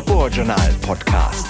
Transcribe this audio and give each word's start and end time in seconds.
Laborjournal 0.00 0.72
Podcast. 0.80 1.46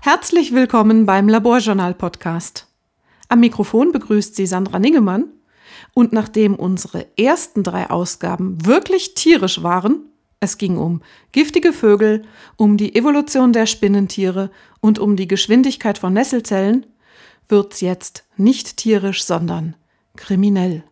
Herzlich 0.00 0.54
willkommen 0.54 1.04
beim 1.04 1.28
Laborjournal 1.28 1.92
Podcast. 1.92 2.66
Am 3.28 3.40
Mikrofon 3.40 3.92
begrüßt 3.92 4.34
sie 4.34 4.46
Sandra 4.46 4.78
Ningemann. 4.78 5.26
Und 5.92 6.14
nachdem 6.14 6.54
unsere 6.54 7.06
ersten 7.18 7.62
drei 7.62 7.90
Ausgaben 7.90 8.64
wirklich 8.64 9.12
tierisch 9.12 9.62
waren, 9.62 10.13
es 10.44 10.58
ging 10.58 10.76
um 10.76 11.02
giftige 11.32 11.72
Vögel, 11.72 12.22
um 12.56 12.76
die 12.76 12.94
Evolution 12.94 13.52
der 13.52 13.66
Spinnentiere 13.66 14.50
und 14.80 14.98
um 14.98 15.16
die 15.16 15.26
Geschwindigkeit 15.26 15.98
von 15.98 16.12
Nesselzellen, 16.12 16.86
wird's 17.48 17.80
jetzt 17.80 18.24
nicht 18.36 18.76
tierisch, 18.76 19.24
sondern 19.24 19.74
kriminell. 20.16 20.84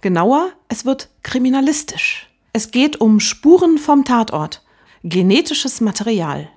Genauer, 0.00 0.50
es 0.68 0.84
wird 0.84 1.10
kriminalistisch. 1.22 2.28
Es 2.52 2.70
geht 2.70 3.00
um 3.00 3.20
Spuren 3.20 3.78
vom 3.78 4.04
Tatort, 4.04 4.62
genetisches 5.04 5.80
Material. 5.80 6.48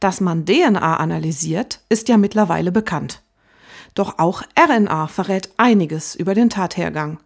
Dass 0.00 0.20
man 0.20 0.46
DNA 0.46 0.96
analysiert, 0.96 1.80
ist 1.88 2.08
ja 2.08 2.16
mittlerweile 2.16 2.72
bekannt. 2.72 3.22
Doch 3.94 4.18
auch 4.18 4.42
RNA 4.58 5.08
verrät 5.08 5.50
einiges 5.56 6.14
über 6.14 6.34
den 6.34 6.50
Tathergang. 6.50 7.18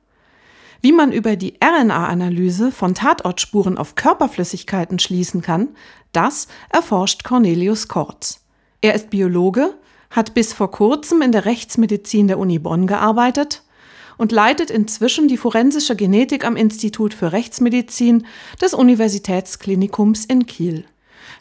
Wie 0.84 0.90
man 0.90 1.12
über 1.12 1.36
die 1.36 1.54
RNA-Analyse 1.62 2.72
von 2.72 2.94
Tatortspuren 2.94 3.78
auf 3.78 3.94
Körperflüssigkeiten 3.94 4.98
schließen 4.98 5.40
kann, 5.40 5.68
das 6.10 6.48
erforscht 6.70 7.22
Cornelius 7.22 7.86
Kortz. 7.86 8.40
Er 8.80 8.94
ist 8.94 9.08
Biologe, 9.08 9.74
hat 10.10 10.34
bis 10.34 10.52
vor 10.52 10.72
kurzem 10.72 11.22
in 11.22 11.30
der 11.30 11.44
Rechtsmedizin 11.44 12.26
der 12.26 12.40
Uni 12.40 12.58
Bonn 12.58 12.88
gearbeitet 12.88 13.62
und 14.18 14.32
leitet 14.32 14.72
inzwischen 14.72 15.28
die 15.28 15.36
forensische 15.36 15.94
Genetik 15.94 16.44
am 16.44 16.56
Institut 16.56 17.14
für 17.14 17.30
Rechtsmedizin 17.30 18.26
des 18.60 18.74
Universitätsklinikums 18.74 20.24
in 20.24 20.46
Kiel. 20.46 20.84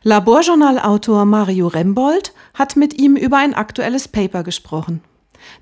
Laborjournalautor 0.03 1.25
Mario 1.25 1.67
Rembold 1.67 2.33
hat 2.53 2.75
mit 2.75 2.93
ihm 3.01 3.15
über 3.15 3.37
ein 3.37 3.55
aktuelles 3.55 4.07
Paper 4.07 4.43
gesprochen. 4.43 5.01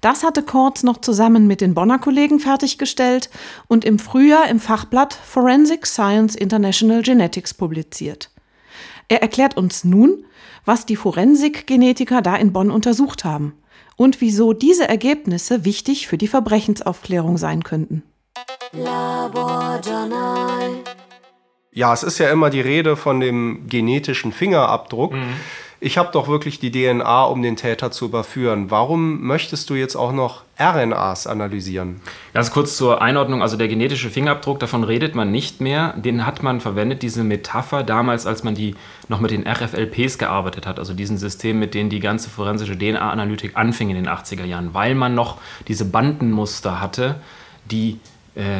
Das 0.01 0.23
hatte 0.23 0.43
Kortz 0.43 0.83
noch 0.83 1.01
zusammen 1.01 1.47
mit 1.47 1.61
den 1.61 1.73
Bonner 1.73 1.99
Kollegen 1.99 2.39
fertiggestellt 2.39 3.29
und 3.67 3.85
im 3.85 3.99
Frühjahr 3.99 4.47
im 4.49 4.59
Fachblatt 4.59 5.13
Forensic 5.13 5.85
Science 5.85 6.35
International 6.35 7.01
Genetics 7.01 7.53
publiziert. 7.53 8.31
Er 9.07 9.21
erklärt 9.21 9.57
uns 9.57 9.83
nun, 9.83 10.25
was 10.65 10.85
die 10.85 10.95
Forensik-Genetiker 10.95 12.21
da 12.21 12.35
in 12.35 12.53
Bonn 12.53 12.71
untersucht 12.71 13.25
haben 13.25 13.53
und 13.95 14.21
wieso 14.21 14.53
diese 14.53 14.87
Ergebnisse 14.87 15.65
wichtig 15.65 16.07
für 16.07 16.17
die 16.17 16.27
Verbrechensaufklärung 16.27 17.37
sein 17.37 17.63
könnten. 17.63 18.03
Ja, 21.71 21.93
es 21.93 22.03
ist 22.03 22.17
ja 22.19 22.29
immer 22.29 22.49
die 22.49 22.61
Rede 22.61 22.95
von 22.95 23.19
dem 23.19 23.67
genetischen 23.67 24.31
Fingerabdruck. 24.31 25.13
Mhm. 25.13 25.35
Ich 25.81 25.97
habe 25.97 26.09
doch 26.11 26.27
wirklich 26.27 26.59
die 26.59 26.71
DNA, 26.71 27.23
um 27.23 27.41
den 27.41 27.55
Täter 27.55 27.89
zu 27.89 28.03
überführen. 28.03 28.69
Warum 28.69 29.21
möchtest 29.21 29.69
du 29.69 29.75
jetzt 29.75 29.95
auch 29.95 30.11
noch 30.11 30.43
RNAs 30.59 31.25
analysieren? 31.25 32.01
Ganz 32.33 32.51
kurz 32.51 32.75
zur 32.75 33.01
Einordnung, 33.01 33.41
also 33.41 33.55
der 33.55 33.69
genetische 33.69 34.09
Fingerabdruck, 34.09 34.59
davon 34.59 34.83
redet 34.83 35.15
man 35.15 35.31
nicht 35.31 35.61
mehr. 35.61 35.93
Den 35.93 36.25
hat 36.25 36.43
man 36.43 36.59
verwendet, 36.59 37.01
diese 37.01 37.23
Metapher, 37.23 37.83
damals, 37.83 38.25
als 38.25 38.43
man 38.43 38.55
die 38.55 38.75
noch 39.07 39.21
mit 39.21 39.31
den 39.31 39.47
RFLPs 39.47 40.17
gearbeitet 40.17 40.67
hat, 40.67 40.79
also 40.79 40.93
diesen 40.93 41.17
Systemen, 41.17 41.61
mit 41.61 41.73
denen 41.73 41.89
die 41.89 42.01
ganze 42.01 42.29
forensische 42.29 42.77
DNA-Analytik 42.77 43.55
anfing 43.55 43.89
in 43.89 43.95
den 43.95 44.09
80er 44.09 44.43
Jahren, 44.43 44.73
weil 44.73 44.95
man 44.95 45.15
noch 45.15 45.37
diese 45.69 45.85
Bandenmuster 45.85 46.81
hatte, 46.81 47.21
die 47.71 47.99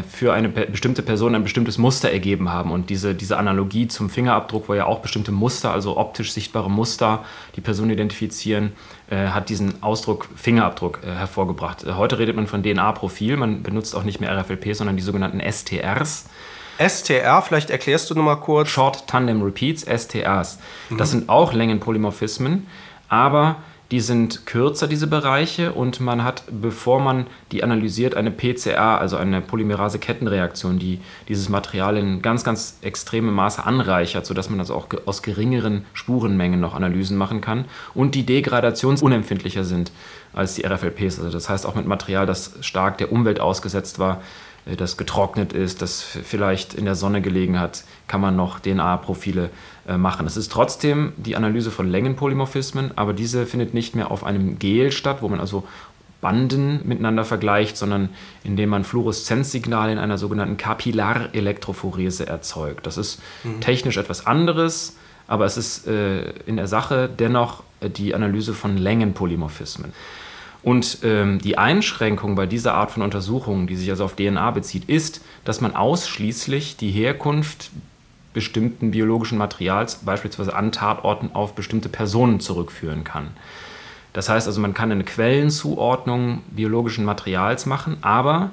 für 0.10 0.34
eine 0.34 0.50
bestimmte 0.50 1.02
Person 1.02 1.36
ein 1.36 1.44
bestimmtes 1.44 1.78
Muster 1.78 2.12
ergeben 2.12 2.52
haben. 2.52 2.72
Und 2.72 2.90
diese, 2.90 3.16
diese 3.16 3.38
Analogie 3.38 3.88
zum 3.88 4.10
Fingerabdruck, 4.10 4.68
wo 4.68 4.74
ja 4.74 4.86
auch 4.86 5.00
bestimmte 5.00 5.32
Muster, 5.32 5.72
also 5.72 5.98
optisch 5.98 6.34
sichtbare 6.34 6.70
Muster, 6.70 7.24
die 7.56 7.62
Person 7.62 7.90
identifizieren, 7.90 8.74
äh, 9.10 9.28
hat 9.28 9.50
diesen 9.50 9.82
Ausdruck 9.82 10.28
Fingerabdruck 10.36 11.00
äh, 11.04 11.12
hervorgebracht. 11.12 11.84
Äh, 11.84 11.94
heute 11.94 12.20
redet 12.20 12.36
man 12.36 12.48
von 12.48 12.62
DNA-Profil, 12.62 13.38
man 13.38 13.64
benutzt 13.64 13.96
auch 13.96 14.04
nicht 14.04 14.20
mehr 14.20 14.38
RFLP, 14.38 14.76
sondern 14.76 14.98
die 14.98 15.04
sogenannten 15.04 15.40
STRs. 15.40 16.26
STR, 16.80 17.42
vielleicht 17.42 17.70
erklärst 17.70 18.10
du 18.10 18.16
nochmal 18.16 18.40
kurz. 18.40 18.70
Short 18.70 19.08
Tandem 19.08 19.42
Repeats, 19.42 19.84
STRs. 19.84 20.60
Mhm. 20.90 20.98
Das 20.98 21.12
sind 21.12 21.30
auch 21.30 21.54
Längenpolymorphismen, 21.54 22.68
aber 23.10 23.58
die 23.92 24.02
sind 24.02 24.46
kürzer, 24.46 24.88
diese 24.88 25.08
Bereiche, 25.08 25.74
und 25.74 26.00
man 26.00 26.24
hat, 26.24 26.44
bevor 26.52 27.00
man 27.00 27.26
die 27.52 27.64
analysiert, 27.64 28.14
eine 28.16 28.30
PCR, 28.30 29.00
also 29.00 29.18
eine 29.18 29.42
Polymerase-Kettenreaktion, 29.42 30.78
die 30.78 31.00
dieses 31.28 31.50
Material 31.50 31.98
in 31.98 32.22
ganz, 32.22 32.44
ganz 32.44 32.78
extremem 32.82 33.34
Maße 33.34 33.66
anreichert, 33.66 34.28
sodass 34.28 34.50
man 34.50 34.60
also 34.60 34.76
auch 34.76 34.88
aus 35.06 35.24
geringeren 35.24 35.86
Spurenmengen 35.94 36.60
noch 36.60 36.76
Analysen 36.76 37.18
machen 37.18 37.42
kann 37.42 37.66
und 37.96 38.14
die 38.14 38.26
degradationsunempfindlicher 38.26 39.64
sind 39.64 39.92
als 40.34 40.54
die 40.54 40.66
RFLPs. 40.66 41.20
Also 41.20 41.32
das 41.32 41.50
heißt 41.50 41.66
auch 41.66 41.76
mit 41.76 41.88
Material, 41.88 42.28
das 42.28 42.54
stark 42.62 43.00
der 43.00 43.12
Umwelt 43.12 43.40
ausgesetzt 43.40 43.98
war, 43.98 44.22
äh, 44.66 44.76
das 44.76 44.98
getrocknet 44.98 45.54
ist, 45.54 45.82
das 45.82 46.02
vielleicht 46.02 46.74
in 46.74 46.86
der 46.86 46.96
Sonne 46.96 47.22
gelegen 47.22 47.60
hat, 47.60 47.84
kann 48.08 48.22
man 48.22 48.36
noch 48.36 48.60
DNA-Profile 48.60 49.50
machen. 49.98 50.28
Es 50.28 50.38
ist 50.38 50.52
trotzdem 50.52 51.14
die 51.18 51.36
Analyse 51.36 51.72
von 51.72 51.90
Längenpolymorphismen, 51.90 52.92
aber 52.96 53.14
diese 53.14 53.46
findet 53.46 53.74
nicht 53.74 53.96
mehr 53.96 54.12
auf 54.12 54.24
einem 54.24 54.60
Gel 54.60 54.92
statt, 54.92 55.22
wo 55.22 55.30
man 55.30 55.40
also 55.40 55.64
Banden 56.22 56.82
miteinander 56.88 57.24
vergleicht, 57.24 57.78
sondern 57.78 58.10
indem 58.44 58.70
man 58.70 58.84
Fluoreszenzsignale 58.84 59.92
in 59.92 59.98
einer 59.98 60.18
sogenannten 60.18 60.58
Kapillarelektrophorese 60.58 62.28
erzeugt. 62.28 62.86
Das 62.86 62.98
ist 62.98 63.22
mhm. 63.44 63.62
technisch 63.62 63.98
etwas 63.98 64.28
anderes, 64.28 64.98
aber 65.28 65.46
es 65.46 65.58
ist 65.58 65.88
äh, 65.88 66.32
in 66.46 66.58
der 66.58 66.68
Sache 66.68 67.10
dennoch 67.10 67.64
äh, 67.80 67.90
die 67.90 68.14
Analyse 68.14 68.54
von 68.54 68.78
Längenpolymorphismen. 68.78 69.94
Und 70.62 71.00
ähm, 71.04 71.40
die 71.40 71.58
Einschränkung 71.58 72.36
bei 72.36 72.46
dieser 72.46 72.74
Art 72.74 72.92
von 72.92 73.02
Untersuchungen, 73.02 73.68
die 73.68 73.78
sich 73.78 73.90
also 73.90 74.04
auf 74.04 74.16
DNA 74.16 74.52
bezieht, 74.52 74.90
ist, 74.90 75.22
dass 75.46 75.62
man 75.62 75.74
ausschließlich 75.74 76.76
die 76.76 76.92
Herkunft 76.92 77.72
bestimmten 78.40 78.92
biologischen 78.92 79.38
Materials, 79.38 79.96
beispielsweise 79.96 80.56
an 80.56 80.72
Tatorten, 80.72 81.32
auf 81.34 81.56
bestimmte 81.56 81.90
Personen 81.90 82.40
zurückführen 82.40 83.04
kann. 83.04 83.32
Das 84.14 84.30
heißt 84.30 84.48
also, 84.48 84.62
man 84.62 84.74
kann 84.74 84.94
eine 84.94 85.04
Quellenzuordnung 85.04 86.42
biologischen 86.52 87.04
Materials 87.04 87.66
machen, 87.66 87.98
aber 88.00 88.52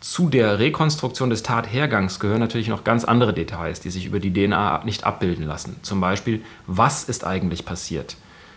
zu 0.00 0.28
der 0.28 0.58
Rekonstruktion 0.58 1.30
des 1.30 1.42
Tathergangs 1.42 2.20
gehören 2.20 2.40
natürlich 2.40 2.68
noch 2.68 2.84
ganz 2.84 3.06
andere 3.06 3.32
Details, 3.32 3.80
die 3.80 3.88
sich 3.88 4.04
über 4.04 4.20
die 4.20 4.30
DNA 4.30 4.82
nicht 4.84 5.04
abbilden 5.04 5.46
lassen. 5.46 5.76
Zum 5.80 6.02
Beispiel, 6.02 6.42
was 6.66 7.04
ist 7.04 7.24
eigentlich 7.24 7.64
passiert? 7.64 8.16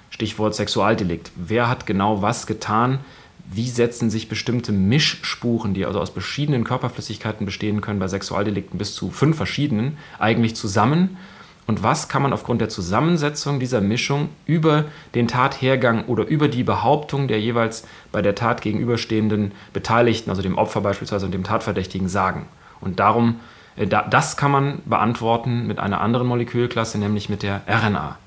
Stichwort 0.09 0.53
Sexualdelikt. 0.53 1.31
Wer 1.37 1.69
hat 1.69 1.85
genau 1.85 2.21
was 2.21 2.45
getan? 2.45 2.99
Wie 3.49 3.69
setzen 3.69 4.09
sich 4.09 4.29
bestimmte 4.29 4.71
Mischspuren, 4.71 5.73
die 5.73 5.85
also 5.85 5.99
aus 5.99 6.09
verschiedenen 6.09 6.63
Körperflüssigkeiten 6.63 7.45
bestehen 7.45 7.81
können, 7.81 7.99
bei 7.99 8.07
Sexualdelikten 8.07 8.77
bis 8.77 8.93
zu 8.93 9.09
fünf 9.09 9.37
verschiedenen, 9.37 9.97
eigentlich 10.19 10.55
zusammen? 10.55 11.17
Und 11.65 11.83
was 11.83 12.07
kann 12.07 12.21
man 12.21 12.31
aufgrund 12.31 12.61
der 12.61 12.69
Zusammensetzung 12.69 13.59
dieser 13.59 13.81
Mischung 13.81 14.29
über 14.45 14.85
den 15.15 15.27
Tathergang 15.27 16.05
oder 16.05 16.25
über 16.25 16.47
die 16.47 16.63
Behauptung 16.63 17.27
der 17.27 17.41
jeweils 17.41 17.85
bei 18.11 18.21
der 18.21 18.35
Tat 18.35 18.61
gegenüberstehenden 18.61 19.51
Beteiligten, 19.73 20.29
also 20.29 20.41
dem 20.41 20.57
Opfer 20.57 20.81
beispielsweise 20.81 21.25
und 21.25 21.33
dem 21.33 21.43
Tatverdächtigen, 21.43 22.07
sagen? 22.07 22.47
Und 22.79 22.99
darum, 22.99 23.39
äh, 23.75 23.87
das 23.87 24.37
kann 24.37 24.51
man 24.51 24.79
beantworten 24.85 25.67
mit 25.67 25.79
einer 25.79 25.99
anderen 25.99 26.27
Molekülklasse, 26.27 26.99
nämlich 26.99 27.27
mit 27.27 27.43
der 27.43 27.61
RNA 27.67 28.17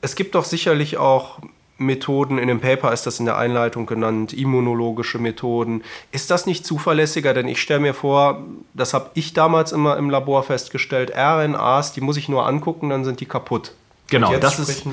es 0.00 0.14
gibt 0.14 0.34
doch 0.34 0.44
sicherlich 0.44 0.96
auch 0.96 1.38
Methoden, 1.78 2.38
in 2.38 2.48
dem 2.48 2.60
Paper 2.60 2.92
ist 2.92 3.06
das 3.06 3.20
in 3.20 3.26
der 3.26 3.38
Einleitung 3.38 3.86
genannt, 3.86 4.32
immunologische 4.32 5.18
Methoden. 5.18 5.82
Ist 6.10 6.30
das 6.30 6.44
nicht 6.44 6.66
zuverlässiger? 6.66 7.34
Denn 7.34 7.48
ich 7.48 7.62
stelle 7.62 7.80
mir 7.80 7.94
vor, 7.94 8.44
das 8.74 8.94
habe 8.94 9.10
ich 9.14 9.32
damals 9.32 9.72
immer 9.72 9.96
im 9.96 10.10
Labor 10.10 10.42
festgestellt, 10.42 11.12
RNAs, 11.16 11.92
die 11.92 12.00
muss 12.00 12.16
ich 12.16 12.28
nur 12.28 12.46
angucken, 12.46 12.90
dann 12.90 13.04
sind 13.04 13.20
die 13.20 13.26
kaputt. 13.26 13.72
Genau, 14.10 14.34
das 14.38 14.58
ist, 14.58 14.84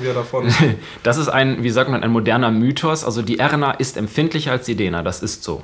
das 1.02 1.16
ist 1.16 1.28
ein, 1.28 1.62
wie 1.62 1.70
sagt 1.70 1.90
man, 1.90 2.02
ein 2.02 2.10
moderner 2.10 2.50
Mythos. 2.50 3.02
Also 3.04 3.22
die 3.22 3.40
RNA 3.40 3.72
ist 3.72 3.96
empfindlicher 3.96 4.52
als 4.52 4.66
die 4.66 4.76
DNA, 4.76 5.02
das 5.02 5.22
ist 5.22 5.42
so. 5.42 5.62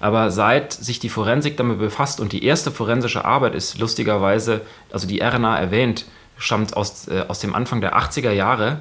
Aber 0.00 0.30
seit 0.30 0.72
sich 0.72 0.98
die 0.98 1.08
Forensik 1.08 1.56
damit 1.56 1.78
befasst 1.78 2.20
und 2.20 2.32
die 2.32 2.44
erste 2.44 2.70
forensische 2.70 3.24
Arbeit 3.24 3.54
ist 3.54 3.78
lustigerweise, 3.78 4.62
also 4.92 5.06
die 5.08 5.20
RNA 5.20 5.58
erwähnt, 5.58 6.06
stammt 6.36 6.76
aus, 6.76 7.08
äh, 7.08 7.24
aus 7.26 7.40
dem 7.40 7.54
Anfang 7.54 7.80
der 7.80 7.96
80er 7.96 8.32
Jahre. 8.32 8.80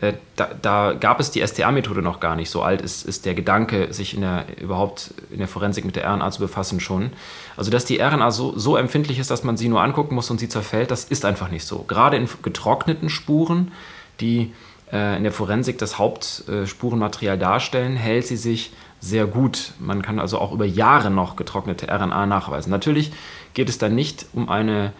Äh, 0.00 0.14
da, 0.36 0.50
da, 0.60 0.92
gab 0.92 1.18
es 1.18 1.30
die 1.30 1.44
STA-Methode 1.44 2.02
noch 2.02 2.20
gar 2.20 2.36
nicht. 2.36 2.50
So 2.50 2.62
alt 2.62 2.82
ist, 2.82 3.04
ist 3.04 3.26
der 3.26 3.34
Gedanke, 3.34 3.92
sich 3.92 4.14
in 4.14 4.20
der, 4.20 4.44
überhaupt 4.60 5.12
in 5.30 5.38
der 5.38 5.48
Forensik 5.48 5.84
mit 5.84 5.96
der 5.96 6.08
RNA 6.08 6.30
zu 6.30 6.40
befassen 6.40 6.78
schon. 6.78 7.10
Also, 7.56 7.70
dass 7.70 7.84
die 7.84 7.98
RNA 7.98 8.30
so, 8.30 8.56
so 8.56 8.76
empfindlich 8.76 9.18
ist, 9.18 9.30
dass 9.30 9.42
man 9.42 9.56
sie 9.56 9.68
nur 9.68 9.82
angucken 9.82 10.14
muss 10.14 10.30
und 10.30 10.38
sie 10.38 10.48
zerfällt, 10.48 10.90
das 10.90 11.04
ist 11.04 11.24
einfach 11.24 11.50
nicht 11.50 11.64
so. 11.64 11.82
Gerade 11.82 12.16
in 12.16 12.28
getrockneten 12.42 13.08
Spuren, 13.10 13.72
die 14.20 14.52
äh, 14.92 15.16
in 15.16 15.24
der 15.24 15.32
Forensik 15.32 15.78
das 15.78 15.98
Hauptspurenmaterial 15.98 17.38
darstellen, 17.38 17.96
hält 17.96 18.26
sie 18.26 18.36
sich 18.36 18.72
sehr 19.00 19.26
gut. 19.26 19.72
Man 19.80 20.02
kann 20.02 20.20
also 20.20 20.38
auch 20.38 20.52
über 20.52 20.64
Jahre 20.64 21.10
noch 21.10 21.34
getrocknete 21.36 21.86
RNA 21.88 22.26
nachweisen. 22.26 22.70
Natürlich 22.70 23.12
geht 23.54 23.68
es 23.68 23.78
dann 23.78 23.94
nicht 23.94 24.26
um 24.32 24.48
eine 24.48 24.92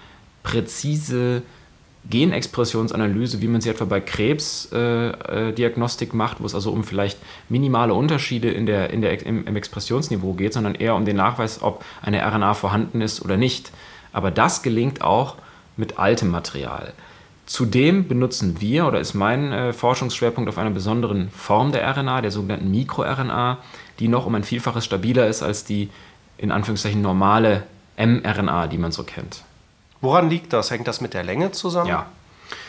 präzise 0.43 1.43
Genexpressionsanalyse, 2.11 3.41
wie 3.43 3.49
man 3.49 3.61
sie 3.61 3.69
etwa 3.69 3.85
bei 3.85 4.01
Krebsdiagnostik 4.01 6.13
äh, 6.13 6.17
macht, 6.17 6.41
wo 6.41 6.47
es 6.47 6.55
also 6.55 6.71
um 6.71 6.85
vielleicht 6.85 7.19
minimale 7.49 7.95
Unterschiede 7.95 8.51
in 8.51 8.67
der, 8.67 8.91
in 8.91 9.03
der, 9.03 9.27
im, 9.27 9.45
im 9.47 9.57
Expressionsniveau 9.57 10.33
geht, 10.33 10.55
sondern 10.55 10.75
eher 10.75 10.95
um 10.95 11.05
den 11.05 11.17
Nachweis, 11.17 11.63
ob 11.63 11.85
eine 12.01 12.25
RNA 12.25 12.55
vorhanden 12.55 13.03
ist 13.03 13.23
oder 13.23 13.37
nicht. 13.37 13.73
Aber 14.13 14.31
das 14.31 14.63
gelingt 14.63 15.03
auch 15.03 15.35
mit 15.77 15.99
altem 15.99 16.31
Material. 16.31 16.93
Zudem 17.45 18.09
benutzen 18.09 18.61
wir, 18.61 18.87
oder 18.87 19.01
ist 19.01 19.15
mein 19.15 19.53
äh, 19.53 19.73
Forschungsschwerpunkt 19.73 20.49
auf 20.49 20.59
einer 20.59 20.71
besonderen 20.71 21.31
Form 21.31 21.73
der 21.73 21.97
RNA, 21.97 22.21
der 22.21 22.31
sogenannten 22.31 22.71
MikroRNA, 22.71 23.59
die 23.99 24.07
noch 24.09 24.27
um 24.27 24.35
ein 24.35 24.45
Vielfaches 24.45 24.85
stabiler 24.85 25.27
ist 25.29 25.43
als 25.43 25.65
die 25.65 25.89
in 26.37 26.53
Anführungszeichen 26.53 27.03
normale 27.03 27.65
mRNA, 27.97 28.69
die 28.69 28.79
man 28.79 28.93
so 28.93 29.03
kennt. 29.03 29.43
Woran 30.01 30.31
liegt 30.31 30.53
das? 30.53 30.71
Hängt 30.71 30.87
das 30.87 31.01
mit 31.01 31.15
der 31.15 31.25
Länge 31.25 31.53
zusammen? 31.53 31.89
Ja, 31.89 32.07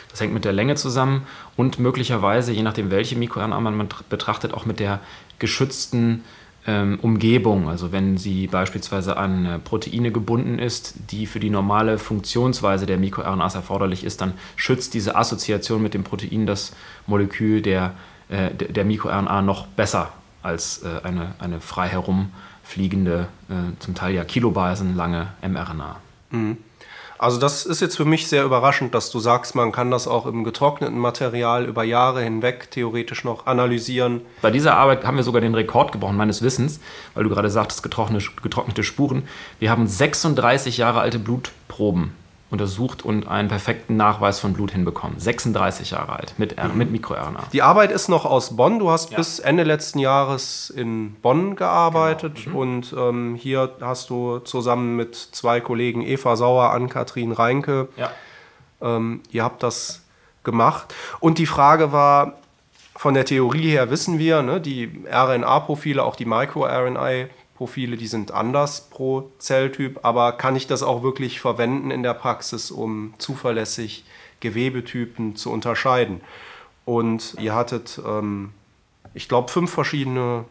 das 0.09 0.21
hängt 0.21 0.33
mit 0.33 0.45
der 0.45 0.53
Länge 0.53 0.75
zusammen 0.75 1.27
und 1.55 1.79
möglicherweise, 1.79 2.51
je 2.51 2.63
nachdem, 2.63 2.91
welche 2.91 3.15
MikroRNA 3.15 3.59
man 3.59 3.87
betrachtet, 4.09 4.53
auch 4.53 4.65
mit 4.65 4.79
der 4.79 4.99
geschützten 5.37 6.23
ähm, 6.65 6.99
Umgebung. 7.01 7.69
Also 7.69 7.91
wenn 7.91 8.17
sie 8.17 8.47
beispielsweise 8.47 9.17
an 9.17 9.45
äh, 9.45 9.59
Proteine 9.59 10.11
gebunden 10.11 10.59
ist, 10.59 10.95
die 11.11 11.25
für 11.25 11.39
die 11.39 11.49
normale 11.49 11.97
Funktionsweise 11.97 12.85
der 12.85 12.97
MikroRNAs 12.97 13.55
erforderlich 13.55 14.03
ist, 14.03 14.21
dann 14.21 14.33
schützt 14.55 14.93
diese 14.93 15.15
Assoziation 15.15 15.81
mit 15.81 15.93
dem 15.93 16.03
Protein 16.03 16.45
das 16.45 16.73
Molekül 17.07 17.61
der, 17.61 17.93
äh, 18.29 18.49
der 18.53 18.85
MikroRNA 18.85 19.41
noch 19.41 19.67
besser 19.67 20.11
als 20.41 20.83
äh, 20.83 21.05
eine, 21.05 21.35
eine 21.39 21.61
frei 21.61 21.87
herumfliegende, 21.89 23.27
äh, 23.49 23.79
zum 23.79 23.93
Teil 23.93 24.15
ja 24.15 24.23
kilobasenlange 24.23 25.27
mRNA. 25.41 25.97
Mhm. 26.31 26.57
Also 27.19 27.37
das 27.37 27.65
ist 27.65 27.81
jetzt 27.81 27.97
für 27.97 28.05
mich 28.05 28.29
sehr 28.29 28.45
überraschend, 28.45 28.95
dass 28.95 29.11
du 29.11 29.19
sagst, 29.19 29.53
man 29.53 29.73
kann 29.73 29.91
das 29.91 30.07
auch 30.07 30.25
im 30.25 30.45
getrockneten 30.45 30.97
Material 30.97 31.65
über 31.65 31.83
Jahre 31.83 32.23
hinweg 32.23 32.71
theoretisch 32.71 33.25
noch 33.25 33.45
analysieren. 33.45 34.21
Bei 34.41 34.51
dieser 34.51 34.77
Arbeit 34.77 35.03
haben 35.03 35.17
wir 35.17 35.23
sogar 35.23 35.41
den 35.41 35.53
Rekord 35.53 35.91
gebrochen 35.91 36.15
meines 36.15 36.41
Wissens, 36.41 36.79
weil 37.15 37.25
du 37.25 37.29
gerade 37.29 37.49
sagtest, 37.49 37.83
getrocknete, 37.83 38.25
getrocknete 38.41 38.83
Spuren. 38.83 39.27
Wir 39.59 39.69
haben 39.69 39.85
36 39.85 40.77
Jahre 40.77 41.01
alte 41.01 41.19
Blutproben 41.19 42.13
untersucht 42.51 43.05
und 43.05 43.27
einen 43.27 43.47
perfekten 43.47 43.95
Nachweis 43.95 44.39
von 44.39 44.53
Blut 44.53 44.71
hinbekommen. 44.71 45.19
36 45.19 45.91
Jahre 45.91 46.13
alt 46.13 46.33
mit, 46.37 46.55
mhm. 46.61 46.77
mit 46.77 46.91
MikroRNA. 46.91 47.43
Die 47.53 47.61
Arbeit 47.61 47.91
ist 47.91 48.09
noch 48.09 48.25
aus 48.25 48.55
Bonn. 48.55 48.79
Du 48.79 48.89
hast 48.89 49.11
ja. 49.11 49.17
bis 49.17 49.39
Ende 49.39 49.63
letzten 49.63 49.99
Jahres 49.99 50.69
in 50.69 51.13
Bonn 51.21 51.55
gearbeitet 51.55 52.45
genau. 52.45 52.49
mhm. 52.49 52.55
und 52.55 52.95
ähm, 52.97 53.35
hier 53.35 53.71
hast 53.81 54.09
du 54.09 54.39
zusammen 54.39 54.95
mit 54.95 55.15
zwei 55.15 55.61
Kollegen 55.61 56.01
Eva 56.01 56.35
Sauer, 56.35 56.71
Ann-Kathrin 56.71 57.31
Reinke, 57.31 57.89
ja. 57.97 58.11
ähm, 58.81 59.21
ihr 59.31 59.43
habt 59.43 59.61
das 59.61 60.01
gemacht. 60.43 60.93
Und 61.19 61.37
die 61.37 61.45
Frage 61.45 61.91
war, 61.91 62.33
von 62.95 63.13
der 63.13 63.25
Theorie 63.25 63.69
her 63.69 63.89
wissen 63.91 64.19
wir, 64.19 64.41
ne, 64.41 64.59
die 64.59 65.05
RNA-Profile, 65.09 66.03
auch 66.03 66.15
die 66.15 66.25
Micro-RNA 66.25 67.29
Profile, 67.59 67.97
die 67.97 68.07
sind 68.07 68.31
anders 68.31 68.87
pro 68.89 69.29
Zelltyp, 69.37 69.99
aber 70.03 70.31
kann 70.31 70.55
ich 70.55 70.65
das 70.65 70.81
auch 70.81 71.03
wirklich 71.03 71.41
verwenden 71.41 71.91
in 71.91 72.03
der 72.03 72.13
Praxis, 72.13 72.71
um 72.71 73.13
zuverlässig 73.17 74.05
Gewebetypen 74.39 75.35
zu 75.35 75.51
unterscheiden? 75.51 76.21
Und 76.85 77.35
ihr 77.37 77.53
hattet, 77.53 77.99
ähm, 78.07 78.51
ich 79.13 79.27
glaube, 79.27 79.51
fünf 79.51 79.71
verschiedene 79.71 80.45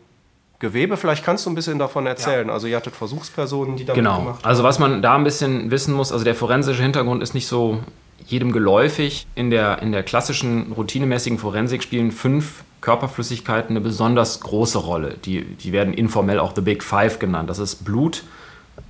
Gewebe. 0.58 0.98
Vielleicht 0.98 1.24
kannst 1.24 1.46
du 1.46 1.50
ein 1.50 1.54
bisschen 1.54 1.78
davon 1.78 2.04
erzählen. 2.04 2.48
Ja. 2.48 2.52
Also 2.52 2.66
ihr 2.66 2.76
hattet 2.76 2.94
Versuchspersonen, 2.94 3.76
die 3.76 3.86
damit 3.86 4.04
genau. 4.04 4.18
gemacht 4.18 4.44
haben. 4.44 4.46
Also 4.50 4.62
was 4.62 4.78
man 4.78 5.00
da 5.00 5.14
ein 5.14 5.24
bisschen 5.24 5.70
wissen 5.70 5.94
muss, 5.94 6.12
also 6.12 6.26
der 6.26 6.34
forensische 6.34 6.82
Hintergrund 6.82 7.22
ist 7.22 7.32
nicht 7.32 7.46
so 7.46 7.78
jedem 8.26 8.52
geläufig. 8.52 9.26
In 9.34 9.48
der, 9.48 9.80
in 9.80 9.92
der 9.92 10.02
klassischen 10.02 10.72
routinemäßigen 10.72 11.38
Forensik 11.38 11.82
spielen 11.82 12.12
fünf 12.12 12.64
Körperflüssigkeiten 12.80 13.70
eine 13.70 13.80
besonders 13.80 14.40
große 14.40 14.78
Rolle. 14.78 15.16
Die, 15.24 15.44
die 15.44 15.72
werden 15.72 15.92
informell 15.92 16.38
auch 16.38 16.54
The 16.54 16.60
Big 16.60 16.82
Five 16.82 17.18
genannt. 17.18 17.50
Das 17.50 17.58
ist 17.58 17.84
Blut, 17.84 18.24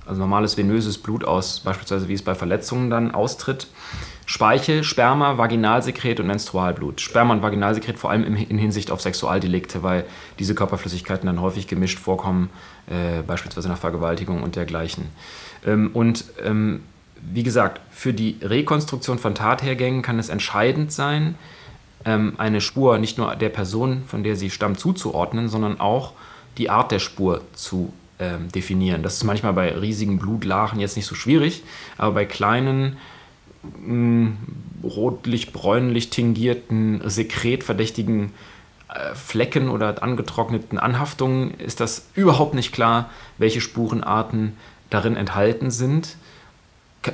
also 0.05 0.19
normales 0.19 0.57
venöses 0.57 0.97
Blut 0.97 1.23
aus, 1.23 1.59
beispielsweise 1.61 2.07
wie 2.07 2.13
es 2.13 2.21
bei 2.21 2.35
Verletzungen 2.35 2.89
dann 2.89 3.11
austritt. 3.11 3.67
Speichel, 4.25 4.83
Sperma, 4.83 5.39
Vaginalsekret 5.39 6.19
und 6.19 6.27
Menstrualblut. 6.27 7.01
Sperma 7.01 7.33
und 7.33 7.41
Vaginalsekret 7.41 7.97
vor 7.97 8.11
allem 8.11 8.35
in 8.35 8.57
Hinsicht 8.59 8.91
auf 8.91 9.01
Sexualdelikte, 9.01 9.81
weil 9.81 10.05
diese 10.37 10.53
Körperflüssigkeiten 10.53 11.25
dann 11.25 11.41
häufig 11.41 11.67
gemischt 11.67 11.97
vorkommen, 11.97 12.51
äh, 12.87 13.23
beispielsweise 13.23 13.69
nach 13.69 13.79
Vergewaltigung 13.79 14.43
und 14.43 14.55
dergleichen. 14.55 15.05
Ähm, 15.65 15.89
und 15.93 16.25
ähm, 16.45 16.83
wie 17.21 17.41
gesagt, 17.41 17.81
für 17.89 18.13
die 18.13 18.37
Rekonstruktion 18.41 19.17
von 19.17 19.33
Tathergängen 19.33 20.03
kann 20.03 20.19
es 20.19 20.29
entscheidend 20.29 20.91
sein, 20.91 21.35
eine 22.05 22.61
Spur 22.61 22.97
nicht 22.97 23.17
nur 23.17 23.35
der 23.35 23.49
Person, 23.49 24.03
von 24.07 24.23
der 24.23 24.35
sie 24.35 24.49
stammt, 24.49 24.79
zuzuordnen, 24.79 25.49
sondern 25.49 25.79
auch 25.79 26.13
die 26.57 26.69
Art 26.69 26.91
der 26.91 26.99
Spur 26.99 27.41
zu 27.53 27.91
ähm, 28.19 28.51
definieren. 28.51 29.03
Das 29.03 29.15
ist 29.15 29.23
manchmal 29.23 29.53
bei 29.53 29.73
riesigen 29.73 30.19
Blutlachen 30.19 30.79
jetzt 30.79 30.95
nicht 30.97 31.05
so 31.05 31.15
schwierig, 31.15 31.63
aber 31.97 32.15
bei 32.15 32.25
kleinen, 32.25 32.97
mm, 33.63 34.27
rotlich-bräunlich 34.83 36.09
tingierten, 36.09 37.01
sekretverdächtigen 37.03 38.31
äh, 38.89 39.15
Flecken 39.15 39.69
oder 39.69 40.01
angetrockneten 40.03 40.77
Anhaftungen 40.77 41.53
ist 41.59 41.79
das 41.79 42.07
überhaupt 42.13 42.53
nicht 42.53 42.71
klar, 42.71 43.09
welche 43.37 43.61
Spurenarten 43.61 44.57
darin 44.89 45.15
enthalten 45.15 45.71
sind. 45.71 46.17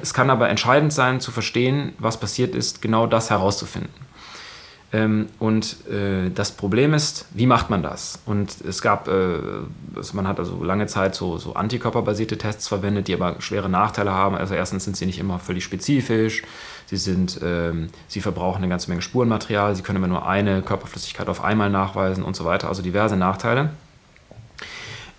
Es 0.01 0.13
kann 0.13 0.31
aber 0.31 0.49
entscheidend 0.49 0.91
sein, 0.91 1.21
zu 1.21 1.31
verstehen, 1.31 1.93
was 1.99 2.19
passiert 2.19 2.55
ist, 2.55 2.81
genau 2.81 3.05
das 3.05 3.29
herauszufinden. 3.29 4.04
Ähm, 4.95 5.27
und 5.39 5.75
äh, 5.89 6.29
das 6.33 6.51
Problem 6.51 6.93
ist, 6.93 7.25
wie 7.33 7.47
macht 7.47 7.69
man 7.69 7.83
das? 7.83 8.19
Und 8.25 8.61
es 8.61 8.81
gab, 8.81 9.09
äh, 9.09 9.39
man 10.13 10.25
hat 10.25 10.39
also 10.39 10.63
lange 10.63 10.87
Zeit 10.87 11.15
so, 11.15 11.37
so 11.37 11.53
antikörperbasierte 11.53 12.37
Tests 12.37 12.69
verwendet, 12.69 13.09
die 13.09 13.13
aber 13.13 13.41
schwere 13.41 13.67
Nachteile 13.67 14.11
haben. 14.11 14.37
Also 14.37 14.53
erstens 14.53 14.85
sind 14.85 14.95
sie 14.95 15.05
nicht 15.05 15.19
immer 15.19 15.39
völlig 15.39 15.65
spezifisch, 15.65 16.43
sie, 16.85 16.95
sind, 16.95 17.41
ähm, 17.43 17.89
sie 18.07 18.21
verbrauchen 18.21 18.59
eine 18.59 18.69
ganze 18.69 18.89
Menge 18.89 19.01
Spurenmaterial, 19.01 19.75
sie 19.75 19.81
können 19.81 19.97
immer 19.97 20.07
nur 20.07 20.25
eine 20.27 20.61
Körperflüssigkeit 20.61 21.27
auf 21.27 21.43
einmal 21.43 21.69
nachweisen 21.69 22.23
und 22.23 22.37
so 22.37 22.45
weiter. 22.45 22.69
Also 22.69 22.81
diverse 22.81 23.17
Nachteile. 23.17 23.71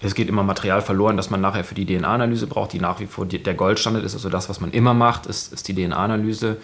Es 0.01 0.15
geht 0.15 0.29
immer 0.29 0.43
Material 0.43 0.81
verloren, 0.81 1.19
das 1.19 1.29
man 1.29 1.41
nachher 1.43 1.65
für 1.65 1.75
die 1.75 1.85
DNA-Analyse 1.85 2.47
braucht, 2.47 2.73
die 2.73 2.81
nach 2.81 3.01
wie 3.01 3.07
vor 3.07 3.27
der 3.27 3.55
Goldstandard 3.55 4.05
ist. 4.05 4.15
Also 4.15 4.31
das, 4.31 4.49
was 4.49 4.61
man 4.61 4.71
immer 4.71 4.95
macht, 4.95 5.27
ist, 5.27 5.53
ist 5.53 5.69
die 5.69 5.75
DNA-Analyse 5.75 6.59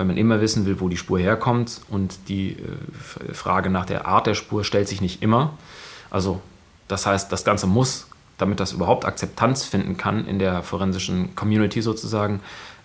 weil 0.00 0.06
man 0.06 0.16
immer 0.16 0.40
wissen 0.40 0.64
will, 0.64 0.80
wo 0.80 0.88
die 0.88 0.96
Spur 0.96 1.18
herkommt 1.18 1.82
und 1.90 2.30
die 2.30 2.52
äh, 2.52 3.34
Frage 3.34 3.68
nach 3.68 3.84
der 3.84 4.06
Art 4.06 4.26
der 4.26 4.32
Spur 4.32 4.64
stellt 4.64 4.88
sich 4.88 5.02
nicht 5.02 5.22
immer. 5.22 5.58
Also 6.08 6.40
das 6.88 7.04
heißt, 7.04 7.30
das 7.30 7.44
Ganze 7.44 7.66
muss, 7.66 8.08
damit 8.38 8.60
das 8.60 8.72
überhaupt 8.72 9.04
Akzeptanz 9.04 9.66
finden 9.66 9.98
kann 9.98 10.26
in 10.26 10.38
der 10.38 10.62
forensischen 10.62 11.36
Community 11.36 11.82
sozusagen, 11.82 12.40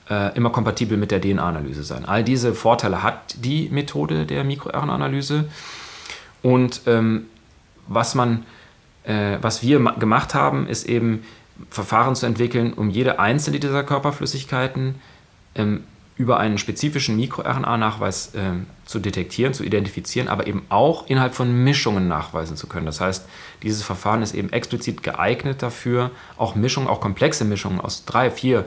äh, 0.10 0.36
immer 0.36 0.50
kompatibel 0.50 0.98
mit 0.98 1.10
der 1.10 1.22
DNA-Analyse 1.22 1.86
sein. 1.86 2.04
All 2.04 2.22
diese 2.22 2.54
Vorteile 2.54 3.02
hat 3.02 3.36
die 3.38 3.70
Methode 3.70 4.26
der 4.26 4.44
MikroRNA-Analyse 4.44 5.46
und 6.44 6.82
ähm, 6.86 7.28
was 7.88 8.14
man, 8.14 8.46
äh, 9.06 9.38
was 9.40 9.64
wir 9.64 9.80
gemacht 9.80 10.36
haben, 10.36 10.68
ist 10.68 10.84
eben 10.84 11.24
Verfahren 11.70 12.14
zu 12.14 12.26
entwickeln, 12.26 12.74
um 12.74 12.90
jede 12.90 13.20
einzelne 13.20 13.62
dieser 13.62 13.86
Körperflüssigkeiten 13.86 14.96
ähm, 15.56 15.86
über 16.18 16.38
einen 16.38 16.58
spezifischen 16.58 17.18
MikroRNA-Nachweis 17.18 18.34
äh, 18.36 18.52
zu 18.86 19.00
detektieren, 19.00 19.54
zu 19.54 19.64
identifizieren, 19.64 20.30
aber 20.30 20.48
eben 20.48 20.66
auch 20.70 21.08
innerhalb 21.08 21.36
von 21.36 21.64
Mischungen 21.64 22.08
nachweisen 22.08 22.56
zu 22.56 22.68
können. 22.68 22.86
Das 22.86 23.02
heißt, 23.02 23.28
dieses 23.64 23.84
Verfahren 23.84 24.22
ist 24.22 24.34
eben 24.34 24.52
explizit 24.52 25.04
geeignet 25.04 25.62
dafür, 25.62 26.12
auch 26.38 26.56
Mischungen, 26.56 26.88
auch 26.88 27.02
komplexe 27.02 27.44
Mischungen 27.44 27.82
aus 27.82 28.06
drei, 28.06 28.32
vier 28.32 28.66